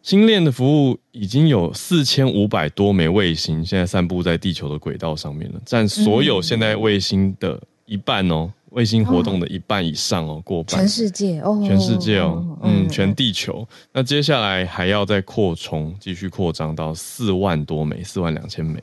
[0.04, 8.52] 星链的服务已经有四千五百多枚卫星，现在散布在地球的轨道上面了，占所有现在卫星的一半哦。
[8.70, 10.78] 卫星活动的一半以上哦，过半。
[10.78, 13.66] 全世界哦，全世界哦，嗯，全地球。
[13.92, 18.80] 那接下来还要再扩充，继续扩张到四万多枚，四万两千枚。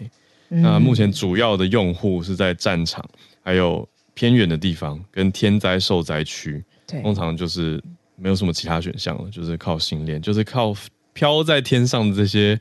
[0.50, 3.04] 那目前主要的用户是在战场，
[3.43, 6.63] 还有偏远的地方跟天灾受灾区。
[6.86, 7.84] 对，通常就是
[8.15, 10.73] 没有什么其他选项了，就是靠星链，就是靠
[11.12, 12.58] 飘在天上的这些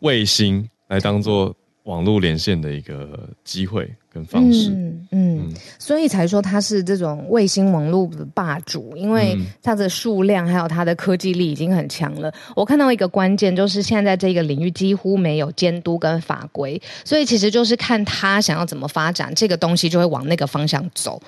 [0.00, 12.32] 卫星来当做网络连线的一个机会跟方式，嗯嗯，所以才说它是这种卫星网络的霸主，因为它的数量还有它的科技力已经很强了。
[12.54, 21.20] 我看到一个关键就是现在这个领域几乎没有监督跟法规，所以其实就是看他想要怎么发展这个东西，就会往那个方向走。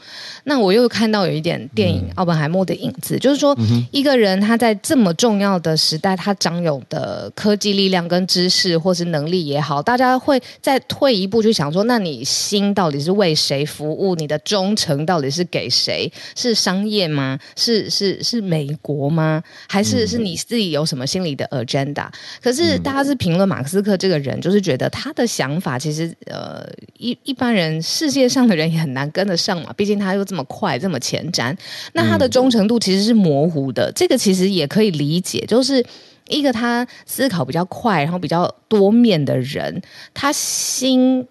[0.45, 3.57] 那我又看到有一点电影《奥本海默》的影子，就是说
[3.91, 10.41] 一个人他在这么重要的时代，他掌有的科技力量跟知识或是能力也好，大家会。
[10.61, 14.15] 再退一步去想说，那你心到底是为谁服务？
[14.15, 16.13] 你的忠诚到底是给谁？
[16.37, 17.39] 是商业吗？
[17.57, 19.43] 是是是美国吗？
[19.67, 22.07] 还是是你自己有什么心理的 agenda？
[22.43, 26.65] 可是大家是评论马斯克这个人，就是觉得他的想法其实呃
[26.99, 31.57] 一一般人世界上的人也很难跟得上嘛，毕竟他又这么快这么前瞻，
[31.95, 33.91] 那他的忠诚度其实是模糊的。
[33.93, 35.83] 这个其实也可以理解，就是。
[36.29, 39.81] 一个他思考比较快，然后比较多面的人，
[40.13, 41.25] 他心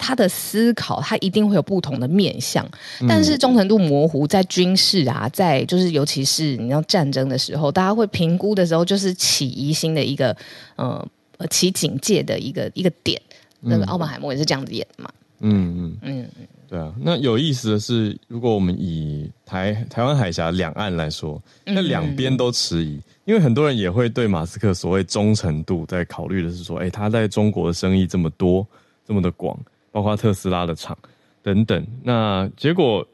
[0.00, 2.66] 他的思考，他一定会有不同的面向。
[3.06, 10.34] 但是忠诚度模糊，在军事啊，在就是尤其是你要战争的时候，大家会评估的时候，就是起疑心的一个
[10.76, 11.06] 呃
[11.50, 13.20] 起警戒的一个一个点。
[13.60, 15.10] 那个奥本海默也是这样子演的嘛。
[15.40, 16.94] 嗯嗯嗯嗯，对啊。
[16.98, 22.98] 那有意思的是，如果我们以台台湾海峡两岸来说，那两边都迟疑。
[23.26, 28.66] 因为很多人也会对马斯克所谓忠诚度在考虑的是说，哎，他在中国的生意这么多，
[29.06, 29.58] 这么的广，
[29.90, 30.96] 包括特斯拉的厂
[31.42, 31.86] 等等。
[32.02, 33.06] 那结果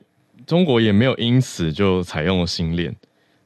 [0.46, 2.94] 中国也没有因此就采用了星链，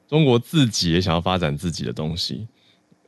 [0.09, 2.47] 中国自己也想要发展自己的东西，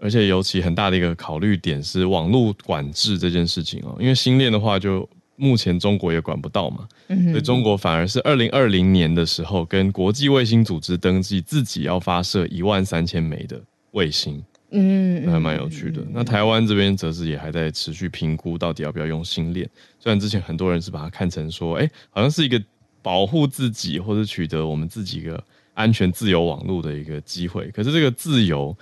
[0.00, 5.08] 而且尤其很大的一个考虑点是网络管制这件事情哦，因为星链的话就。
[5.34, 13.60] 目前中国也管不到嘛，所以中国反而是二零二零年的时候，跟国际卫星组织登记自己要发射一万三千枚的
[13.92, 16.02] 卫星，嗯，还蛮有趣的。
[16.10, 19.68] 那台湾这边则是也还在持续评估到底要不要用心链，
[20.00, 22.60] 虽然之前很多人是把它看成说，哎，好像是一个
[23.02, 25.42] 保护自己或者取得我们自己一个
[25.74, 28.74] 安全自由网络的一个机会，可是这个自由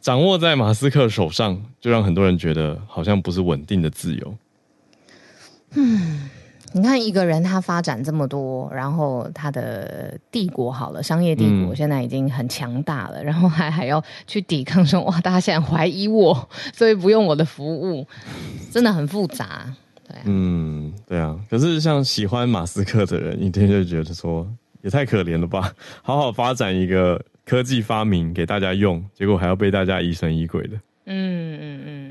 [0.00, 4.38] 掌握在马斯克手上，就让很多人觉得好像不是稳定的自由。
[5.74, 6.30] 嗯，
[6.72, 18.06] 你看一个人他发展这么多，然后他的帝国好了，商业帝国现在已经很强大了，嗯、然后还还要去抵抗说哇，大家现在怀疑我，所以不用我的服务，
[18.70, 19.74] 真的很复杂。
[20.06, 21.38] 对、啊，嗯，对啊。
[21.50, 24.46] 可是像喜欢马斯克的人，一定就觉得说
[24.82, 25.72] 也太可怜了吧？
[26.02, 30.76] 好好发展一个科技发明给大家用，结果还要被大家疑神疑鬼的。
[31.10, 32.07] 嗯嗯嗯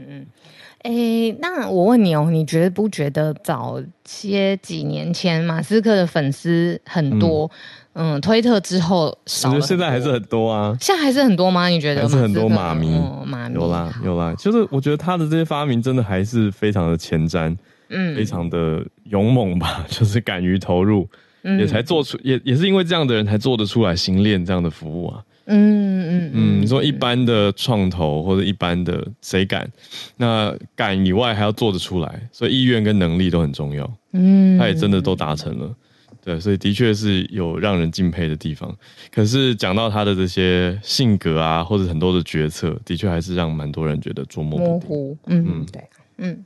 [0.87, 0.91] 嗯。
[0.91, 7.49] 哎、欸，那我问你哦，你觉得不觉得早些几年前马斯克的粉丝很多？
[7.93, 9.55] 嗯，嗯，推特之后少了。
[9.55, 10.75] 我觉得现在还是很多啊。
[10.79, 11.67] 现在还是很多吗？
[11.67, 12.03] 你觉得？
[12.03, 14.33] 还是很多马迷，哦、马迷有啦有啦。
[14.37, 17.55] 就是我觉得他的这些发明真的还是非常的前瞻，
[17.89, 21.09] 嗯，非常的勇猛吧， 就是敢于投入，
[21.41, 25.23] 嗯、也才做出也也是因为这样的人才做得出来星链这样的服务啊。
[25.49, 29.69] 嗯嗯嗯，你说一般的创投或者一般的谁敢？
[30.17, 33.89] 那敢以外还要做得出来，所以意愿跟能力都很重要。
[34.11, 35.73] 嗯，他也真的都达成了，
[36.21, 38.75] 对，所以的确是有让人敬佩的地方。
[39.09, 44.67] 可是讲到他的这些性格啊，或者很多的决策，的确还是让蛮多人觉得捉摸不定。
[44.73, 45.17] 模糊。
[45.27, 45.83] 嗯嗯，对，
[46.17, 46.45] 嗯。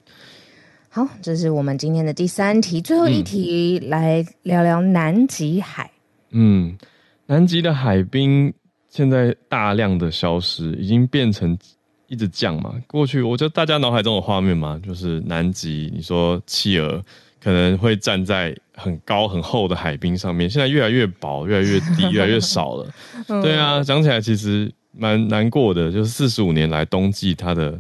[0.90, 5.90] 好，这是我们今天的第三题，最后一题来聊聊南极海。
[6.32, 6.78] 嗯，
[7.26, 8.54] 南极的海冰。
[8.92, 11.58] 现在大量的消失，已经变成
[12.08, 12.76] 一直降嘛。
[12.88, 17.04] 过去我觉得大家脑海中的画面嘛，就是南极，你说企鹅
[17.42, 22.94] 可能会站在很高很厚的海冰上面，现在越来越薄，越来越低， 越来越少了。
[23.42, 27.80] 对啊，讲起来其实蛮难过的，就是四十五年来冬季它的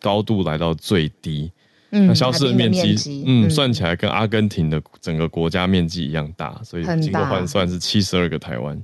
[0.00, 1.52] 高度来到最低，
[1.90, 8.76] 嗯，那消失的面积，嗯，算起来跟阿根廷的整个国家面积一样大，所以经过换算是七十二个台湾。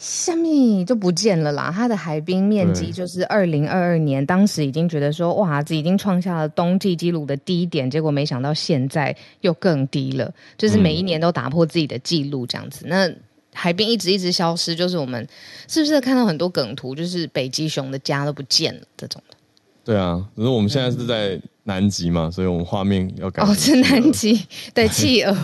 [0.00, 1.70] 下面就不见了啦。
[1.70, 12.86] 它的海冰面积就是二零二二年，当时已经觉得说，哇，这已经创下了冬季纪录的低点，结果没想到现在又更低了，就是每一年都打破自己的记录这样子。
[12.86, 13.14] 嗯、那
[13.52, 15.28] 海冰一直一直消失，就是我们
[15.68, 19.36] 是不是看到很多梗图，就是北极熊的家都不见了这种的？
[19.84, 23.42] 对啊，可是我们现在是在南极嘛，嗯、所以我们画面要改。
[23.42, 25.34] 哦，是南极，对，企鹅，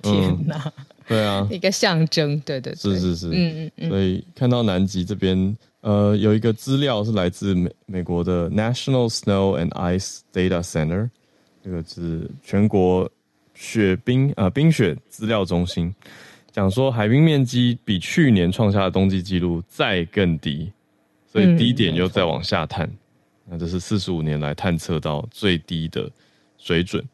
[0.00, 0.72] 天哪！
[0.78, 3.88] 嗯对啊，一个象征，对对对，是是是，嗯嗯嗯。
[3.90, 11.10] 所以看到南极这边，呃，有一个资料是来自美美国的 National Snow and Ice Data Center，
[11.62, 13.10] 这个是全国
[13.54, 15.94] 雪冰啊、呃、冰雪资料中心，
[16.50, 20.72] 讲说海冰面积比去年创下的冬季纪录再更低，
[21.30, 22.96] 所以低点又再往下探，嗯、
[23.50, 26.10] 那这是四十五年来探测到最低的
[26.56, 27.04] 水准。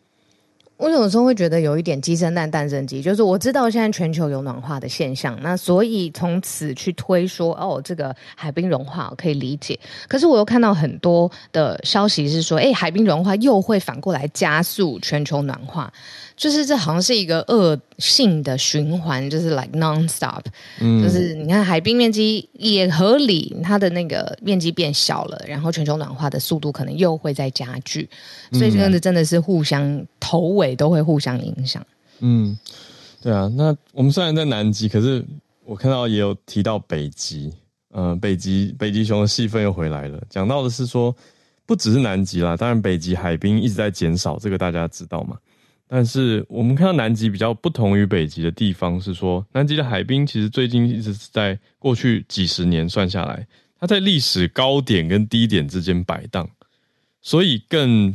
[0.80, 9.78] 我有时候会觉得有一点鸡生蛋，蛋生鸡，就是我知道现在全球有暖化的现象，那所以从此去推说哦，这个海冰融化可以理解。
[10.08, 15.92] 可是我又看到很多的消息是说，哎，海冰融化又会反过来加速全球暖化。
[16.40, 20.42] 就是这好像是一个恶性的循环，就是 like non-stop，
[20.80, 28.08] 嗯，就是你看海冰面积也合理，它的那个面积变小了，然后全球暖化的速度可能又会再加剧，
[28.52, 31.86] 所以这个真的是互相头尾都会互相影响。
[32.20, 32.58] 嗯，
[33.20, 35.22] 对啊，那我们虽然在南极，可是
[35.66, 37.52] 我看到也有提到北极，
[37.92, 41.14] 嗯、呃，北极北极熊的戏份又回来了，讲到的是说
[41.66, 45.36] 不只是南极啦，当然北极海冰一直在减少，这个大家知道吗？
[45.92, 53.44] 但是我们看到南极比较不同于北极的地方是说，南极的海冰其实最近一直是在过去几十年算下来，
[53.80, 56.48] 它在历史高点跟低点之间摆荡，
[57.20, 58.14] 所以更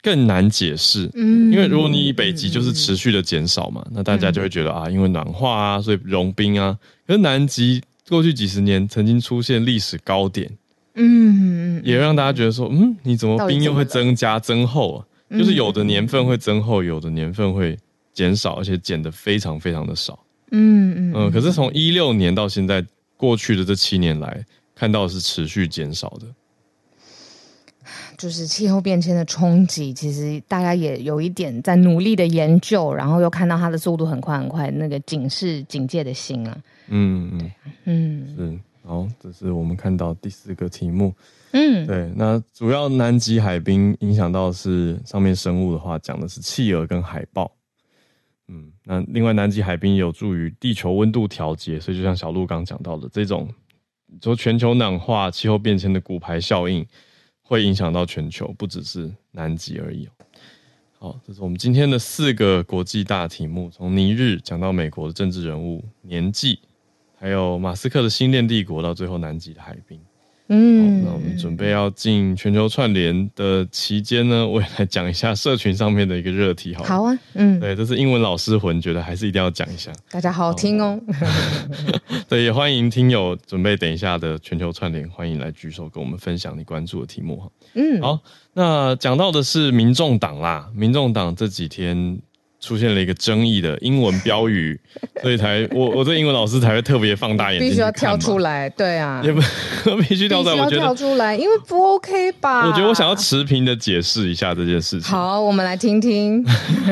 [0.00, 1.10] 更难解释。
[1.14, 6.78] 嗯，因为如果你以北极就是持续的减少嘛，那大家就会觉得啊，因为暖化啊，所以融冰啊。
[7.08, 10.48] 可是南极过去几十年曾经出现历史高点，
[10.94, 15.06] 嗯，也让大家觉得说，嗯，你怎么冰又会增加增厚啊？
[15.30, 17.78] 就是有的年份会增厚，有的年份会
[18.12, 20.18] 减少，而且减的非常非常的少。
[20.50, 21.30] 嗯嗯嗯。
[21.30, 22.84] 可是从一六年到现在
[23.16, 26.26] 过去的这七年来，看到是持续减少的。
[28.18, 36.58] 就是气候变迁的冲击，其实大家也有一点在努力的研究，然后又看到它的速度很快很快，那个警示警戒的心啊。
[36.88, 37.50] 嗯嗯
[37.84, 38.58] 嗯，是。
[38.90, 41.14] 好，这是我们看到第四个题目。
[41.52, 47.52] 嗯，对，那主要南极海冰影响到是上面生物的话，讲的是企鹅跟海豹。
[48.48, 53.48] 嗯，那另外南极海冰有助于地球温度调节，所以就像小鹿刚讲到的这种，
[54.20, 56.84] 说全球暖化、气候变迁的骨牌效应
[57.42, 60.08] 会影响到全球，不只是南极而已。
[60.98, 66.58] 好，这是我们今天的四个国际大题目，从尼日讲到美国的政治人物年纪，
[67.20, 70.00] 还有马斯克的星链帝国，到最后南极的海冰。
[70.48, 76.96] 嗯，那我们准备要进全球串联的期间呢，我也来讲一下社群上面的一个热题好，好。
[76.96, 79.92] 好啊，嗯，对，这是英文老师魂，觉得还是一定要讲一下。
[80.10, 80.98] 大家好好听哦。
[82.26, 87.50] 对，也欢迎听友准备等一下的全球串联，欢迎来举手跟我们分享你关注的题目哈。
[87.74, 88.18] 嗯，好，
[88.54, 92.18] 那讲到的是民众党啦，民众党这几天。
[92.60, 94.78] 出现了一个争议的英文标语，
[95.22, 99.40] 所以才我我这英文老师才会特别放大眼睛，必须要跳出来，对啊，也不
[100.02, 102.66] 必须跳出来，我觉得跳出来，因为不 OK 吧？
[102.68, 105.10] 我觉得我想要持平的解释一下这件事情。
[105.10, 106.44] 好，我们来听听。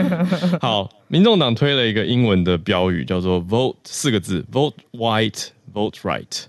[0.61, 6.45] 好，民众党推了一个英文的标语，叫做 “Vote” 四个字，“Vote White, Vote Right”。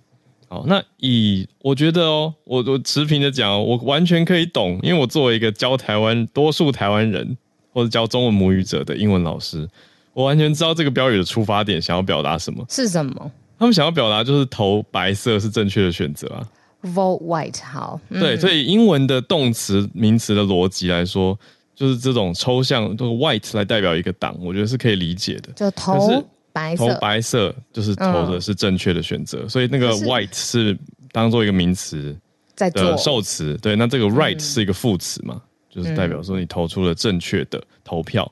[0.47, 7.37] 好，那以我觉得哦，我我持平的讲，我完全可以懂，因为我作为一个教台湾多数台湾人。
[7.71, 9.67] 或者教中文母语者的英文老师，
[10.13, 12.65] 我完全知道这个标语的出发点想要表达什么。
[12.69, 13.31] 是什么？
[13.57, 16.47] 他们想要表达就是投白色是正确的选择啊。
[16.81, 17.99] Vote white，好。
[18.07, 21.37] 嗯、对，所以英文的动词、名词的逻辑来说，
[21.75, 25.51] 就是这种抽象，都、就是 white 来代表一个党，我觉得是可以理解的。
[25.57, 30.77] 就投白色，投白色就是投的是正确的选择，嗯、所以那个 white 是
[31.11, 32.15] 当做一个名词
[32.55, 33.57] 在的受词。
[33.61, 35.41] 对，那这个 right 是一个副词嘛？
[35.69, 38.31] 就是代表说你投出了正确的投票，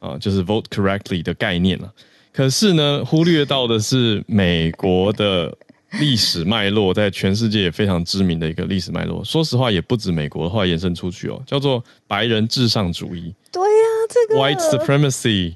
[0.00, 1.92] 嗯、啊，就是 vote correctly 的概念了。
[2.32, 5.56] 可是呢，忽略到的是美国的
[6.00, 9.24] 历史脉络，在全世界也非常知名的一个历史脉络。
[9.24, 13.32] 说实话，也不止美国的话延伸出去哦，叫做白人至上主义。
[13.52, 15.54] 对呀、啊，这个 white supremacy、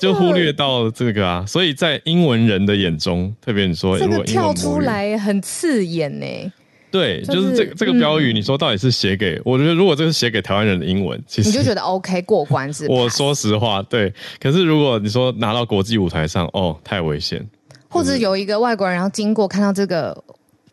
[0.00, 1.44] 就忽略到这个啊。
[1.46, 6.52] 所以在英文人的眼中，特别你说如果英文跳出来很刺眼呢。
[6.90, 9.40] 对，就是这个这个标语，你说到底是写给？
[9.44, 12.86] 我觉得如果这是写给台湾人的英文，其实你就觉得 OK 过关 是？
[12.90, 14.12] 我说实话，对。
[14.40, 17.46] 可是如果你说拿到国际舞台上，哦，太危险。
[17.88, 20.16] 或者有一个外国人，然后经过看到这个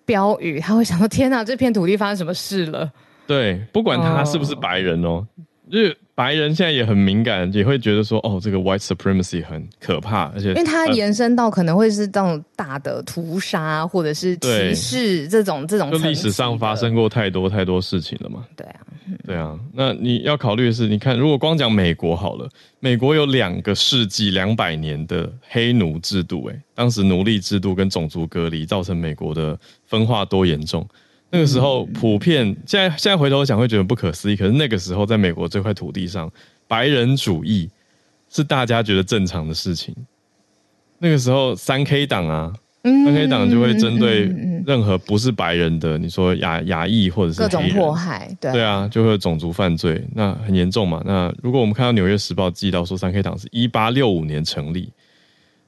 [0.05, 2.91] 标语，他会想说：天哪，这片土地发生什么事了？
[3.25, 5.25] 对，不管他是不是白人哦，
[5.71, 5.97] 就是。
[6.17, 18.43] 白人现在也很敏感，也会觉得说，哦，这个 white supremacy 很可怕，而且因为它延伸到可能会是这种大的屠杀或者是歧视这种这种，就历史上发生过太多太多事情了嘛。
[18.55, 18.79] 对啊，
[19.27, 19.59] 对啊。
[19.71, 22.49] 那你要考虑的是，你看，如果光讲美国好了，
[22.79, 29.55] 美国有两个世纪两百年的黑奴制度，诶，当时奴隶制度跟种族隔离造成美国的
[29.85, 30.83] 分化多严重。
[31.29, 36.31] 那个时候普遍，现在现在回头想会觉得不可思议，可是那个时候在美国这块土地上，
[36.67, 37.69] 白人主义
[38.29, 39.93] 是大家觉得正常的事情。
[40.99, 44.23] 那个时候三 K 党啊，三 K 党就会针对
[44.65, 51.03] 任何不是白人的，你说亚亚裔或者是各种迫害，对对啊，就会有种族犯罪，那很严重嘛。
[51.05, 54.89] 那如果我们看到《纽约时报》记到说，三 K 党是一八六五年成立，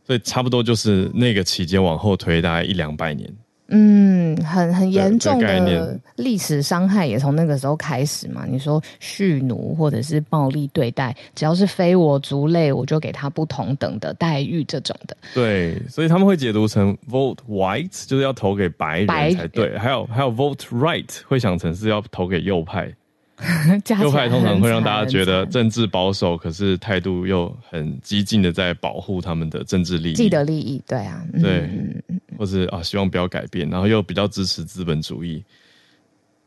[0.07, 3.29] 所以差不多就是那个期间往后推大概一两百年。
[3.69, 8.45] 嗯，很很严重的历史伤害也从那个时候开始嘛。
[8.47, 15.15] 你说蓄奴或者是暴力对待，只要是非我族类，我就给他不同等的待遇，这种的。
[15.33, 22.91] 对，所以他们会解读成 vote white 就是要投给白人才对，还有还有 vote right 会想成是要投给右派。
[24.01, 30.81] 右派通常会让大家觉得政治保守，可是态度又很激进的在保护他们的政治利益、既得利益。
[30.85, 31.69] 对啊，对，
[32.09, 35.43] 嗯、或是啊，希望不要改变，然后又比较支持资本主义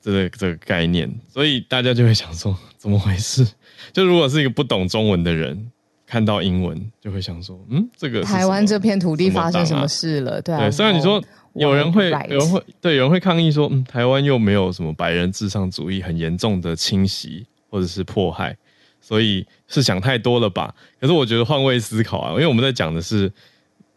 [0.01, 3.47] 这个这个概念，所以大家就会想说，怎么回事？
[3.93, 5.71] 就如果是一个不懂中文的人，
[6.07, 10.41] 看到英文就会想说，嗯，这个台湾这片土地发生什么事了？
[10.41, 11.23] 对啊，对，虽然你说。
[11.55, 18.57] 有人会有人会，对，有人会抗议说，嗯，台湾又没有什么白人至上主义很严重的侵袭或者是迫害，
[19.03, 20.75] 所以是想太多了吧？
[20.99, 23.31] 可是我觉得换位思考啊，因为我们在讲的是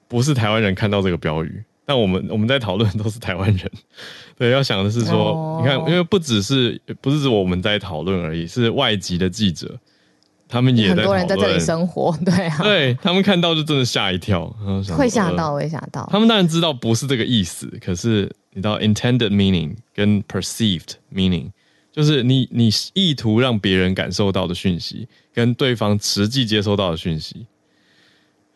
[0.09, 3.71] 不是台湾人看到这个标语，但我们我们在讨论都是台湾人，
[4.37, 5.61] 对，要想的是说，oh.
[5.61, 9.77] 你看，因为不只是不是指我们在讨论而已，是外籍的记者。
[10.47, 14.47] 他们也在很多人在这里生活， 对啊，对他们看到就真的吓一跳，
[14.95, 16.07] 会吓到，会吓到。
[16.11, 21.49] 他们当然知道不是这个意思，可是你知道 intended meaning 跟 perceived meaning，
[21.91, 27.47] 就是你你意图让别人感受到的讯息，跟对方实际接收到的讯息，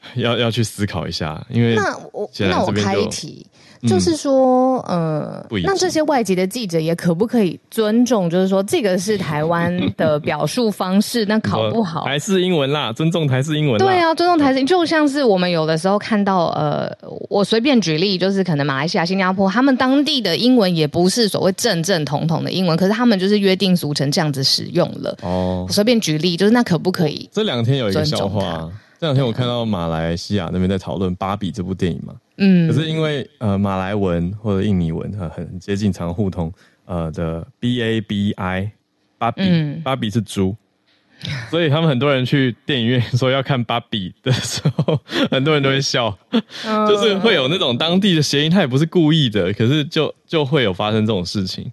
[0.16, 1.46] 要 要去思考一下。
[1.50, 3.46] 因为那我那我开一题。
[3.88, 8.30] 就是说，呃，那这些外籍的记者也可不可以尊重？
[8.30, 13.78] 就是说，这个是台湾的 表述方式，那考不好，台式英文啦，尊重台式英文。
[13.78, 16.94] 对啊，尊重台式，就像是我们有的时候看到，呃，
[17.30, 25.18] 我随便举例，就是可能马来西亚、新加坡，他们当地的英文也不是所谓正正统统的英文，可是他们就是约定俗成这样子使用了。
[25.22, 27.30] 哦，随便举例，就是那可不可以？
[27.32, 28.70] 这两天有一个笑话，
[29.00, 32.14] 这两天我看到马来西亚那边在讨论《芭比》这部电影嘛。
[32.36, 36.52] 嗯，可是因为呃马来文或者印尼文很很接近，常互通
[36.84, 38.70] 呃的 B A B I，
[39.18, 40.54] 芭比，嗯、芭比是猪，
[41.50, 45.00] 所以他们很多人去电影院 说要看芭比的时候，
[45.32, 46.42] 很多人都会笑，嗯、
[46.86, 51.72] 就是会有那种当地的谐音，他也不是故意的，可是就就会有发生这种事情，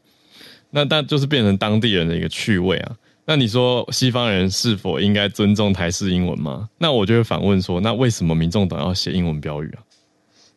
[0.70, 2.96] 那但就是变成当地人的一个趣味啊。
[3.26, 6.68] 那你说西方人是否应该尊重台式英文吗？
[6.78, 9.82] 那我就会反问说，那为什么民众党要写英文标语啊？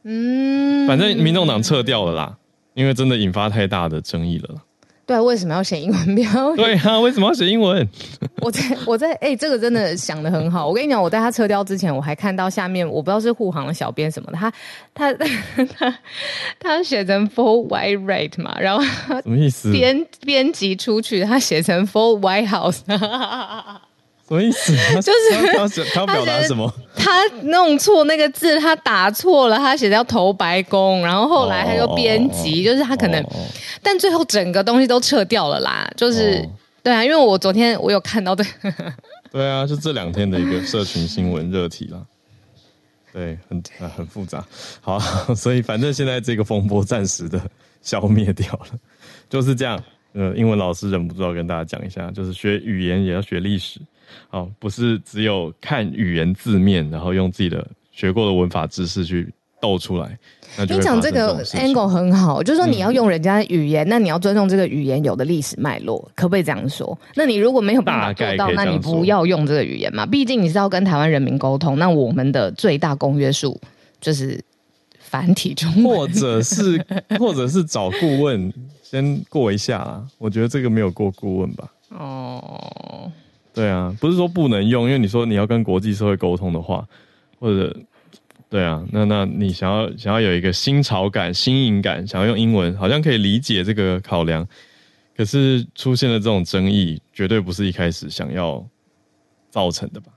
[0.03, 2.37] 嗯，反正民众党撤掉了啦，
[2.75, 4.55] 因为真的引发太大的争议了。
[5.09, 6.57] 对啊，为什么要写英文标语？
[6.61, 7.87] 对啊，为什么要写英文？
[8.41, 10.67] 我在我在哎、欸，这个真的想的很好。
[10.67, 14.53] 我跟你讲，我在他撤掉之前，我还看到下面，我不知道是护航的小编什么的，他
[14.93, 15.11] 他
[15.65, 15.97] 他
[16.59, 19.71] 他写成 full white right 嘛，然后什么意思？
[19.71, 22.81] 编编辑出去，他写成 full white house。
[24.29, 24.71] 什么意思？
[25.01, 26.71] 就是他他要表达什么？
[26.95, 33.23] 他弄错那个字，他打错了，他写的要投白宫，然后后来他又编辑，就是他可能，
[33.81, 35.89] 但最后整个东西都撤掉了啦。
[35.97, 36.47] 就是
[36.83, 38.45] 对啊，因为我昨天我有看到的，
[39.33, 41.99] 对啊，就这两天的一个社群新闻热题啦。
[43.11, 43.63] 对，很
[43.95, 44.45] 很复杂。
[44.79, 44.99] 好，
[45.35, 47.41] 所以反正现在这个风波暂时的
[47.81, 48.67] 消灭掉了，
[49.27, 49.83] 就是这样。
[50.13, 53.79] 呃，英文老师忍不住要跟大家讲一下，就是学语言也要学历史。
[54.27, 59.31] 好，不是只有看语言字面，然后用自己的学过的文法知识去
[59.61, 60.17] 斗出来。
[60.67, 66.97] 你讲这个 angle 很好，就是说你要用人家的语言，嗯、那你要尊重这个语言有的历史脉络，可不可以这样说？
[67.13, 70.07] 那你如果没有办法做到，那你不要用这个语言嘛。
[70.07, 73.61] 毕竟你是要跟台湾人民沟通，那我们的最大公约数
[74.01, 74.43] 就是
[75.09, 76.85] 繁体中文，或者是
[77.19, 78.53] 或者是找顾问
[78.83, 80.07] 先过一下啦。
[80.17, 81.71] 我觉得这个没有过顾问吧。
[81.89, 83.11] 哦。
[83.51, 86.87] 对啊，不是说不能用，因为你说你要跟国际社会沟通的话，
[87.39, 87.75] 或者
[88.47, 94.47] 对啊，那那你想要想要有一个新潮感、新颖感，想要用英文，好像可以理解这个考量。
[95.17, 98.65] 可是出现了这种争议，绝对不是一开始想要
[99.49, 100.07] 造成的吧？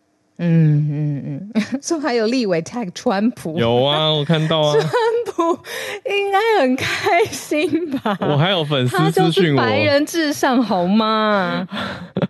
[0.44, 4.84] 嗯嗯嗯，说、嗯、 还有立委 tag 川普，有啊，我看到啊，川
[5.26, 5.58] 普
[6.04, 8.18] 应该很开心吧？
[8.20, 11.66] 我还有粉丝私讯我，白人至上好吗？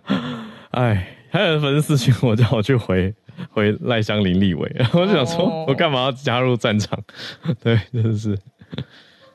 [0.71, 3.13] 哎，还有粉丝私讯我，叫我去回
[3.49, 6.99] 回赖香林立委，然 后我就想说，我干嘛要加入战场？
[7.63, 8.37] 对，真的是，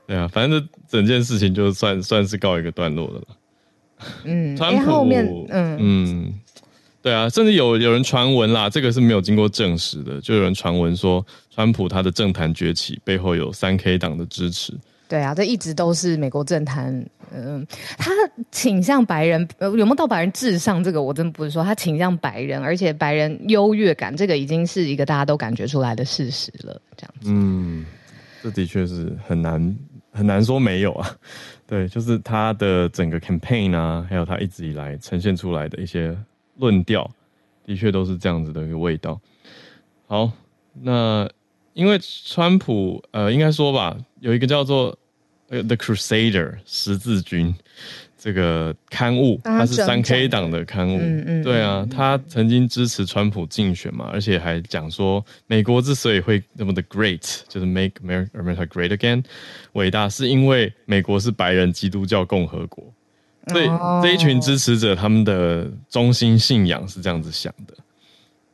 [0.07, 0.69] 对啊，反正这
[0.99, 3.23] 整件事情就算算是告一个段落了。
[4.25, 6.35] 嗯，川普，后面，嗯嗯，
[7.01, 14.75] 对啊，甚至有有人传闻啦，这个是没有经过证实的，就有人传闻说，川普他的政坛崛起背后有三 K 党的支持。
[15.09, 16.93] 对啊，这一直都是美国政坛，
[17.33, 18.11] 嗯、呃，他
[18.51, 20.85] 倾向白人，呃，有没有到白人至上？
[20.85, 26.79] 这个我真的不是说，他倾向白人，而且白人优越感，这个已经是一个大家都感觉出来的事实了。
[26.95, 27.87] 这样子，嗯，
[28.43, 29.77] 这的确是很难
[30.13, 31.11] 很难说没有啊。
[31.67, 36.15] 对，就是他的整个 campaign 啊，还有他一直以来呈现出来的一些
[36.59, 37.11] 论调，
[37.65, 39.21] 的确都是这样子的一个味道。
[40.07, 40.31] 好，
[40.83, 41.29] 那。
[41.75, 44.99] 因为川普，呃，应该说吧，有一个叫做
[45.49, 47.55] 呃《The Crusader》十字军
[48.19, 50.99] 这个刊物，它是三 K 党的刊物。
[50.99, 59.25] 嗯嗯，对啊，他曾经支持川普竞选嘛，而且还讲说，美国之所以会那么的 great，就是 Make America Great Again，
[59.75, 62.93] 伟大，是因为美国是白人基督教共和国。
[63.49, 63.67] 所以
[64.03, 67.75] 这一群支持者，他们的中心信仰是这样子想的。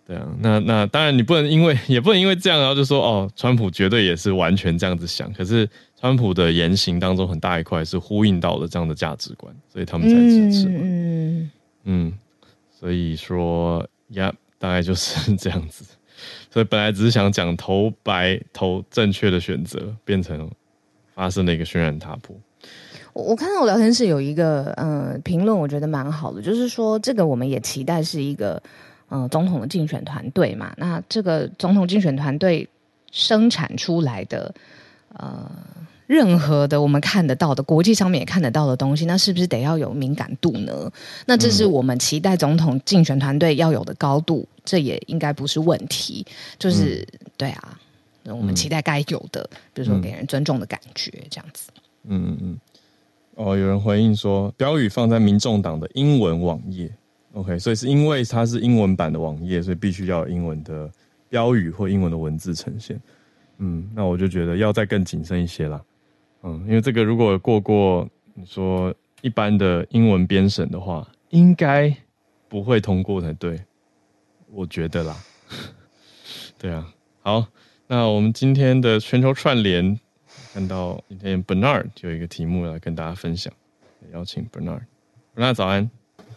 [0.07, 5.33] 对啊，那那当然你不能因为也不能因为这样，然后就说哦，川普绝对也是完全这样子想。
[5.33, 5.67] 可是
[5.99, 10.69] 川普的言行当中很大一块是呼应到了这样的价值观，所以他们才支持。
[10.69, 11.51] 嗯
[11.85, 12.13] 嗯，
[12.79, 15.85] 所以说呀，大概就是这样子。
[16.51, 20.49] 所以本来只是想讲投白投正确的选择，变成
[21.15, 22.37] 发生了一个轩然大波。
[23.15, 28.63] 我我看到我聊天室有一个嗯评论，我觉得蛮好的，就是说这个我们也期待是一个。
[29.11, 32.67] 呃，总统的竞选团队嘛，那这个总统竞选团队
[33.13, 34.53] 生产出来的
[35.13, 35.49] 呃，
[36.07, 40.91] 任何的我们看得到的国际上面也看得到的东西，那是不是得要有敏感度呢？
[41.27, 46.27] 那这是我们期待总统竞选团队要有的高度，这也应该不是问题。
[46.59, 47.79] 就是、嗯、对啊，
[48.25, 51.71] 我们期待该有的，比如说给人尊重的感觉，这样子。
[52.09, 52.59] 嗯嗯嗯。
[53.37, 56.91] 哦，有人回应说，标语放在民众党的英文网页。
[57.33, 60.89] OK，所以是因为它是英文版的网页，所以必须要有英文的
[61.29, 63.01] 标语或英文的文字呈现。
[63.59, 65.83] 嗯，那我就觉得要再更谨慎一些啦。
[66.45, 71.93] 嗯，因为这个如果过过你说一般的英文编审的话，应该
[72.49, 73.59] 不会通过才对，
[74.53, 75.17] 我觉得啦。
[76.57, 76.87] 对啊，
[77.23, 77.47] 好，
[77.89, 79.99] 那我们今天的全球串联，
[80.55, 83.53] 看到今天 Bernard 就有一个题目来跟大家分享，
[84.13, 85.91] 邀请 Bernard，Bernard 早安。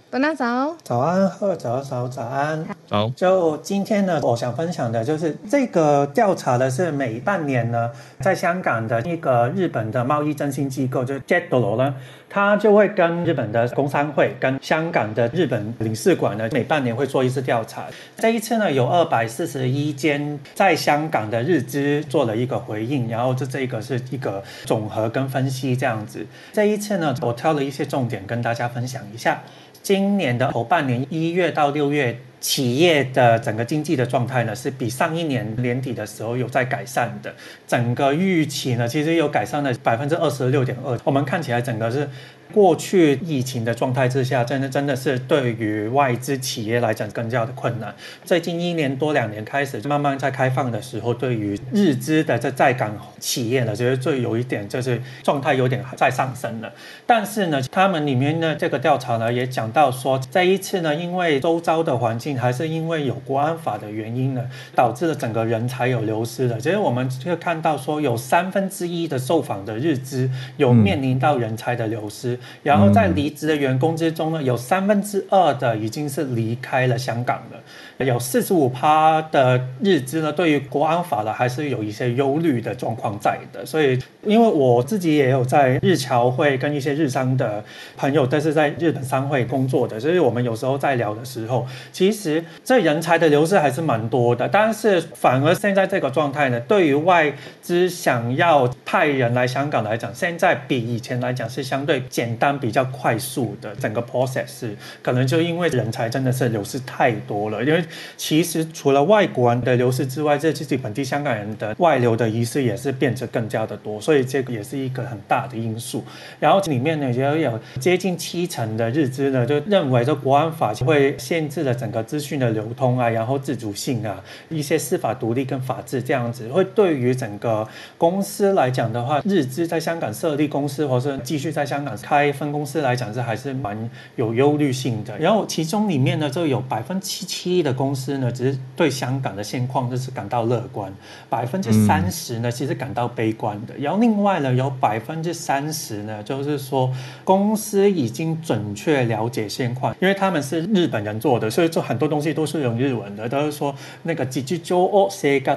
[0.09, 3.09] 本大早，早安，贺早早早安，早。
[3.13, 7.91] 就今天呢，我想分享的就是这个调查的是每半年呢，
[8.21, 11.93] 在香港的一个日本的贸易振兴机构，就 JETRO 呢，
[12.29, 17.83] 他就会跟日本的工商会跟香港的日本领事馆呢，每半年会做一次调查。
[18.15, 26.25] 这一次呢，有二百四十一间在香港的日资做了一个回应，然后这这个是一个总和跟分析这样子。
[26.53, 29.43] 这一次呢，我挑了一些重点跟大家分享一下。
[29.87, 37.33] 今年的头半年，一月到六月，企业的整个经济的状态呢，是比上一年年底的时候有在改善的。
[37.65, 40.99] 整个预期呢，其实有改善了百分之二十六点二。
[41.05, 42.09] 我们看起来整个是。
[42.53, 47.93] 过去疫情的状态之下，真的真的是对于外资企业来讲更加的困难。
[48.23, 56.71] 最近一年多两年开始慢慢在开放的时候，对于日资的这在港企业呢，觉得最有一点就是状态有点在上升了。
[57.05, 66.59] 但是呢，他们里面呢这个调查呢也讲到说，这一次呢，因为周遭的环境还是因为有国安法的原因呢，导致了整个人才有流失的。
[66.59, 72.36] 其实我们就看到说，有三分之一的受访的日资有面临到人才的流失。
[72.63, 78.05] 然后在离职的员工之中呢，有三分之二的已经是离开了香港了。
[78.05, 83.65] 有四十五趴的日资呢，对于国安法呢，还是有一些忧虑的状况在的。
[83.65, 87.63] 所以，因为我自己也有在日侨会跟一些日商的
[87.95, 94.47] 朋友，都是在日本商会工作的，所以我们有时候在聊的时候，其实这人才的流失还是蛮多的。
[94.47, 97.33] 但是，反而现在这个状态呢，对于外
[97.63, 104.67] 资想要派人来香港来讲，现在比以前来讲是相对简简单、比较快速的整个 process，
[105.01, 107.83] 可能就因为人才真的是流失太多了，因为。
[108.17, 116.03] 其实除了外国人的流失之外，这自己本地香港人的外流的仪式也是变得更加的多，所以这个也是一个很大的因素。
[116.39, 127.67] 然后里面呢，也有接近七成的日资呢，就认为这国安法会限制了整个资讯的流通啊，然后自主性啊，一些司法独立跟法治这样子，会对于整个
[127.97, 135.18] 公司来讲的话，日资在香港设立公司，或是继续在香港开分公司来讲，是还是蛮有忧虑性的。
[135.18, 140.92] 然后其中里面呢，就有百分之七七的公司呢，只是对香港的现况就是感到乐观，
[141.28, 143.74] 百分之三十呢，其实感到悲观的。
[143.78, 146.92] 然后另外呢，有百分之三十呢，就是说
[147.24, 155.52] 公司已经准确了解现况，因为他们是日本人做的，所以做很多东西都是用日文的，都是说那个几句就哦，生活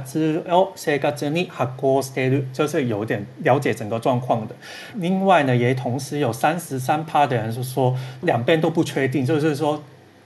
[0.50, 4.56] 哦，生活に発行してる，就是有点了解整个状况的。
[4.96, 9.81] 另外呢，也同时有三 三十三趴的人是说两边都不确定，就是说。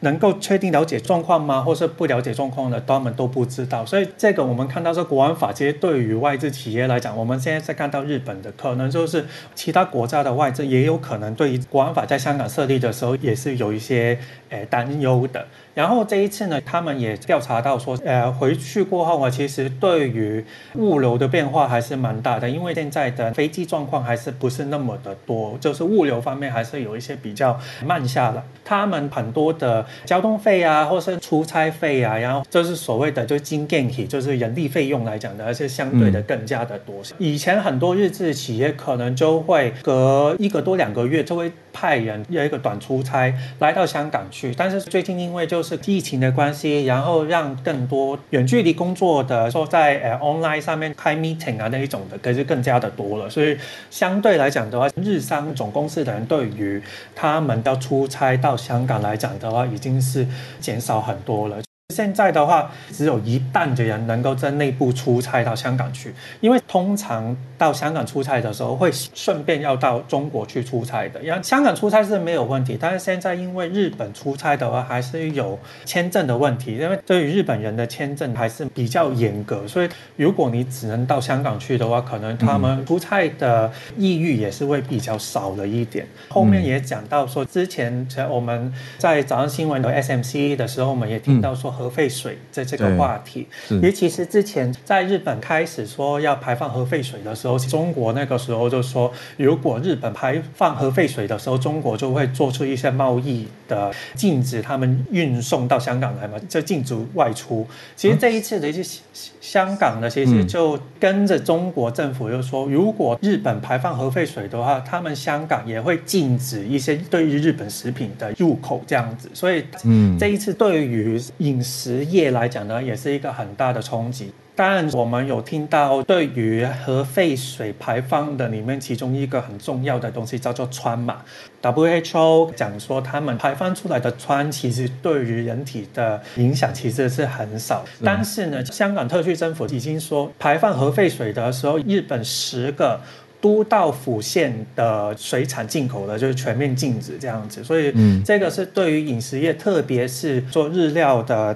[0.04, 1.62] 能够确定了解状况吗？
[1.62, 3.84] 或是不了解状况的，他们都不知道。
[3.84, 9.24] 所以这个我们看到这国安法，其实对于外资企业来讲，我们现在在看到日本的，可能就是
[9.54, 14.18] 其他国家的外资也有可能对于国安法在香港设立的时候，也是有一些
[14.50, 15.46] 诶担忧的。
[15.74, 20.44] 然后这一次呢，他们也调查到说，呃，回去过后啊，其实对于
[20.74, 28.44] 物流的变化还是蛮大的，因为现在的飞机状况还是不是那么的多，就是物流方面还是有一些比较慢下了。
[28.64, 36.94] 他们很多的交通费啊，或是出差费啊，然后就是所谓的就金电体，就是人力费用来讲的，而且相对的更加的多。
[37.18, 53.58] 以前很多日资企业可能就会隔一个多两个月就会派人有一个短出差来到香港去，但是最近因为就是疫情的关系，然后让更多远距离工作的说在呃 online 上面开 meeting 啊那一种的，可是更加的多了，所以
[53.90, 56.80] 相对来讲的话，日商总公司的人对于
[57.14, 60.24] 他们要出差到香港来讲的话，已经是
[60.60, 61.56] 减少很多了。
[61.92, 71.20] 现在的话，只有一半的人能够在内部出差到香港去，因为通常到香港出差的时候，会顺便要到中国去出差的。
[71.20, 86.06] 然后香港出差是没有问题，但是现在因为日本出差的话，还是有签证的问题，因为对于日本人的签证还是比较严格，所以如果你只能到香港去的话，可能他们出差的意欲也是会比较少了一点。
[86.30, 91.73] 后面也讲到说，之前我们在早上新闻的 SMC 的时候，我们也听到说。
[91.74, 107.66] 核废水的这个话题，因为其实之前在日本开始说要排放核废水的时候，中国那个时候就说，如果日本排放核废水的时候，中国就会做出一些贸易的禁止，他们运送到香港来嘛，就禁止外出。
[107.96, 109.00] 其实这一次的一些
[109.40, 119.30] 香港的，其实就跟着中国政府就说，如果日本排放核废水的话，他们香港也会禁止一些对于日本食品的入口这样子。
[119.32, 124.32] 所以，嗯，这一次对于饮食实业来讲呢，也是一个很大的冲击。
[124.56, 131.22] 当然，我们有听到对于核废水排放的里面，其中一个很重要的东西叫做氚嘛。
[131.60, 137.84] WHO 讲说，他们排放出来的氚其实对于人体的影响其实是很少。
[138.04, 143.00] 但是呢，香港特区政府已经说，排放核废水的时候，日本十个
[143.44, 147.62] 都道府县的水产进口的，就是全面禁止这样子。
[147.62, 147.92] 所以，
[148.24, 151.54] 这个是对于饮食业，特别是做日料的。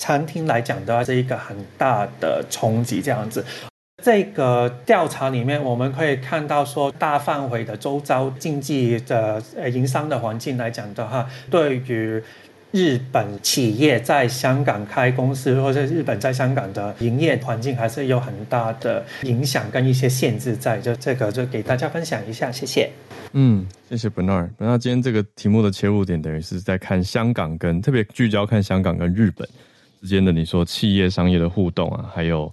[0.00, 3.02] 餐厅来讲的话，是一个很大的冲击。
[3.02, 3.44] 这样子，
[4.00, 12.22] 这个调查里面，我们可以看到说，大范围的周遭经济的呃营商的环境来讲的话，对于
[12.70, 20.78] 日本企业在香港开公司，或者日本在香港的营业环境，还是有很大的影响跟一些限制在。
[20.78, 22.90] 就这个，就给大家分享一下，谢谢。
[23.32, 24.50] 嗯，谢谢 Bernard。
[24.58, 29.48] 那今天这个题目的切入点，等于是在看香港跟特别聚焦看香港跟日本。
[30.00, 32.52] 之间的你说企业商业的互动啊，还有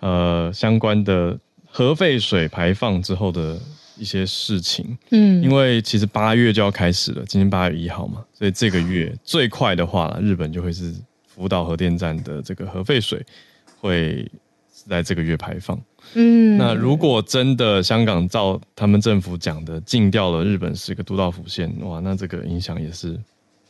[0.00, 3.58] 呃相关的核废水排放之后的
[3.96, 10.94] 一些事情，嗯，因为其实八月就要开始了，今天八月一号嘛，所以这个月最快的话，日本就会是
[11.26, 13.24] 福岛核电站的这个核废水
[13.80, 14.30] 会
[14.68, 15.80] 在这个月排放，
[16.14, 23.18] 嗯，那如果真的香港照他们政府讲的禁掉了日本是一个都道府县，哇，那这个影响也是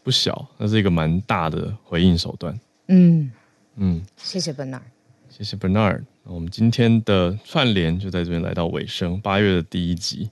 [0.03, 2.59] 不小，那是一个蛮大的回应手段。
[2.89, 3.31] 嗯。
[3.77, 4.83] 嗯，谢谢 Bernard，
[5.29, 6.05] 谢谢 Bernard。
[6.27, 10.31] 那我们今天的串联就在这边来到尾声，八月的第一集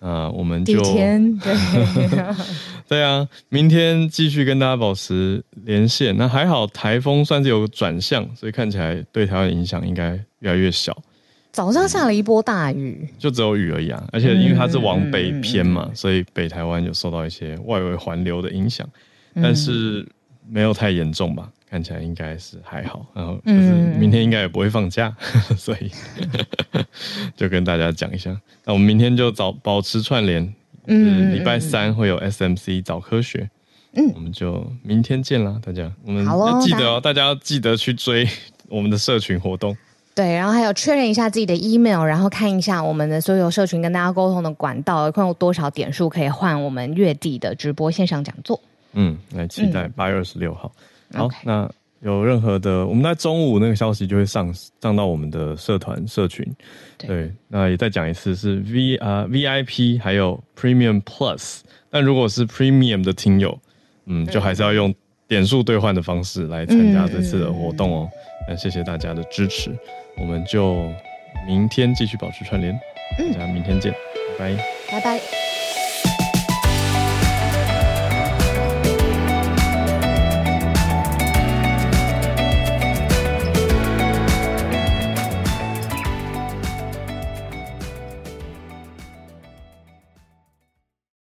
[0.00, 1.54] 啊，我们就天对
[2.88, 6.16] 对啊，明天继续跟大家保持连线。
[6.16, 10.96] 那还好，台风算是有转向，所以看起来对台湾的影响应该越来越小。
[11.52, 18.88] 早上下了一波大雨，嗯，就只有雨而已啊，而且因为它是往北偏嘛，嗯、所以北台湾有受到一些外围环流的影响，
[19.34, 20.06] 但是
[20.48, 21.50] 没有太严重吧。
[21.68, 25.14] 看起来应该是还好，然后就是明天应该也不会放假，
[25.50, 25.90] 嗯、 所以
[27.36, 28.30] 就跟大家讲一下。
[28.64, 30.54] 那我们明天就早保持串联，
[30.86, 33.50] 嗯，礼拜三会有 SMC 早科学，
[33.94, 35.92] 嗯，我们就明天见啦，大家。
[36.04, 38.28] 我们要记得哦，大家要记得去追
[38.68, 39.76] 我们的社群活动。
[40.14, 48.58] 对，然后还有确认一下自己的 email，然后看一下我们的所有社群跟大家沟通的管道，看有多少点数可以换我们月底的直播线上讲座。
[48.94, 50.72] 嗯，来期待八月二十六号。
[50.74, 50.82] 嗯、
[51.16, 56.46] 好.那有任何的，我们在中午那个消息就会上上到我们的社团社群。
[56.98, 61.60] 对，对那也再讲一次，是 V 啊、uh, VIP 还有 Premium Plus。
[61.90, 63.58] 但如果是 Premium 的听友，
[64.04, 64.94] 嗯，就还是要用
[65.26, 68.08] 点数兑换的方式来参加这次的活动哦。
[68.46, 69.70] 那、嗯、谢谢大家的支持。
[70.18, 70.92] 我们就
[71.46, 72.78] 明天继续保持串联，
[73.32, 73.92] 大家明天见，
[74.38, 75.45] 拜拜，拜拜。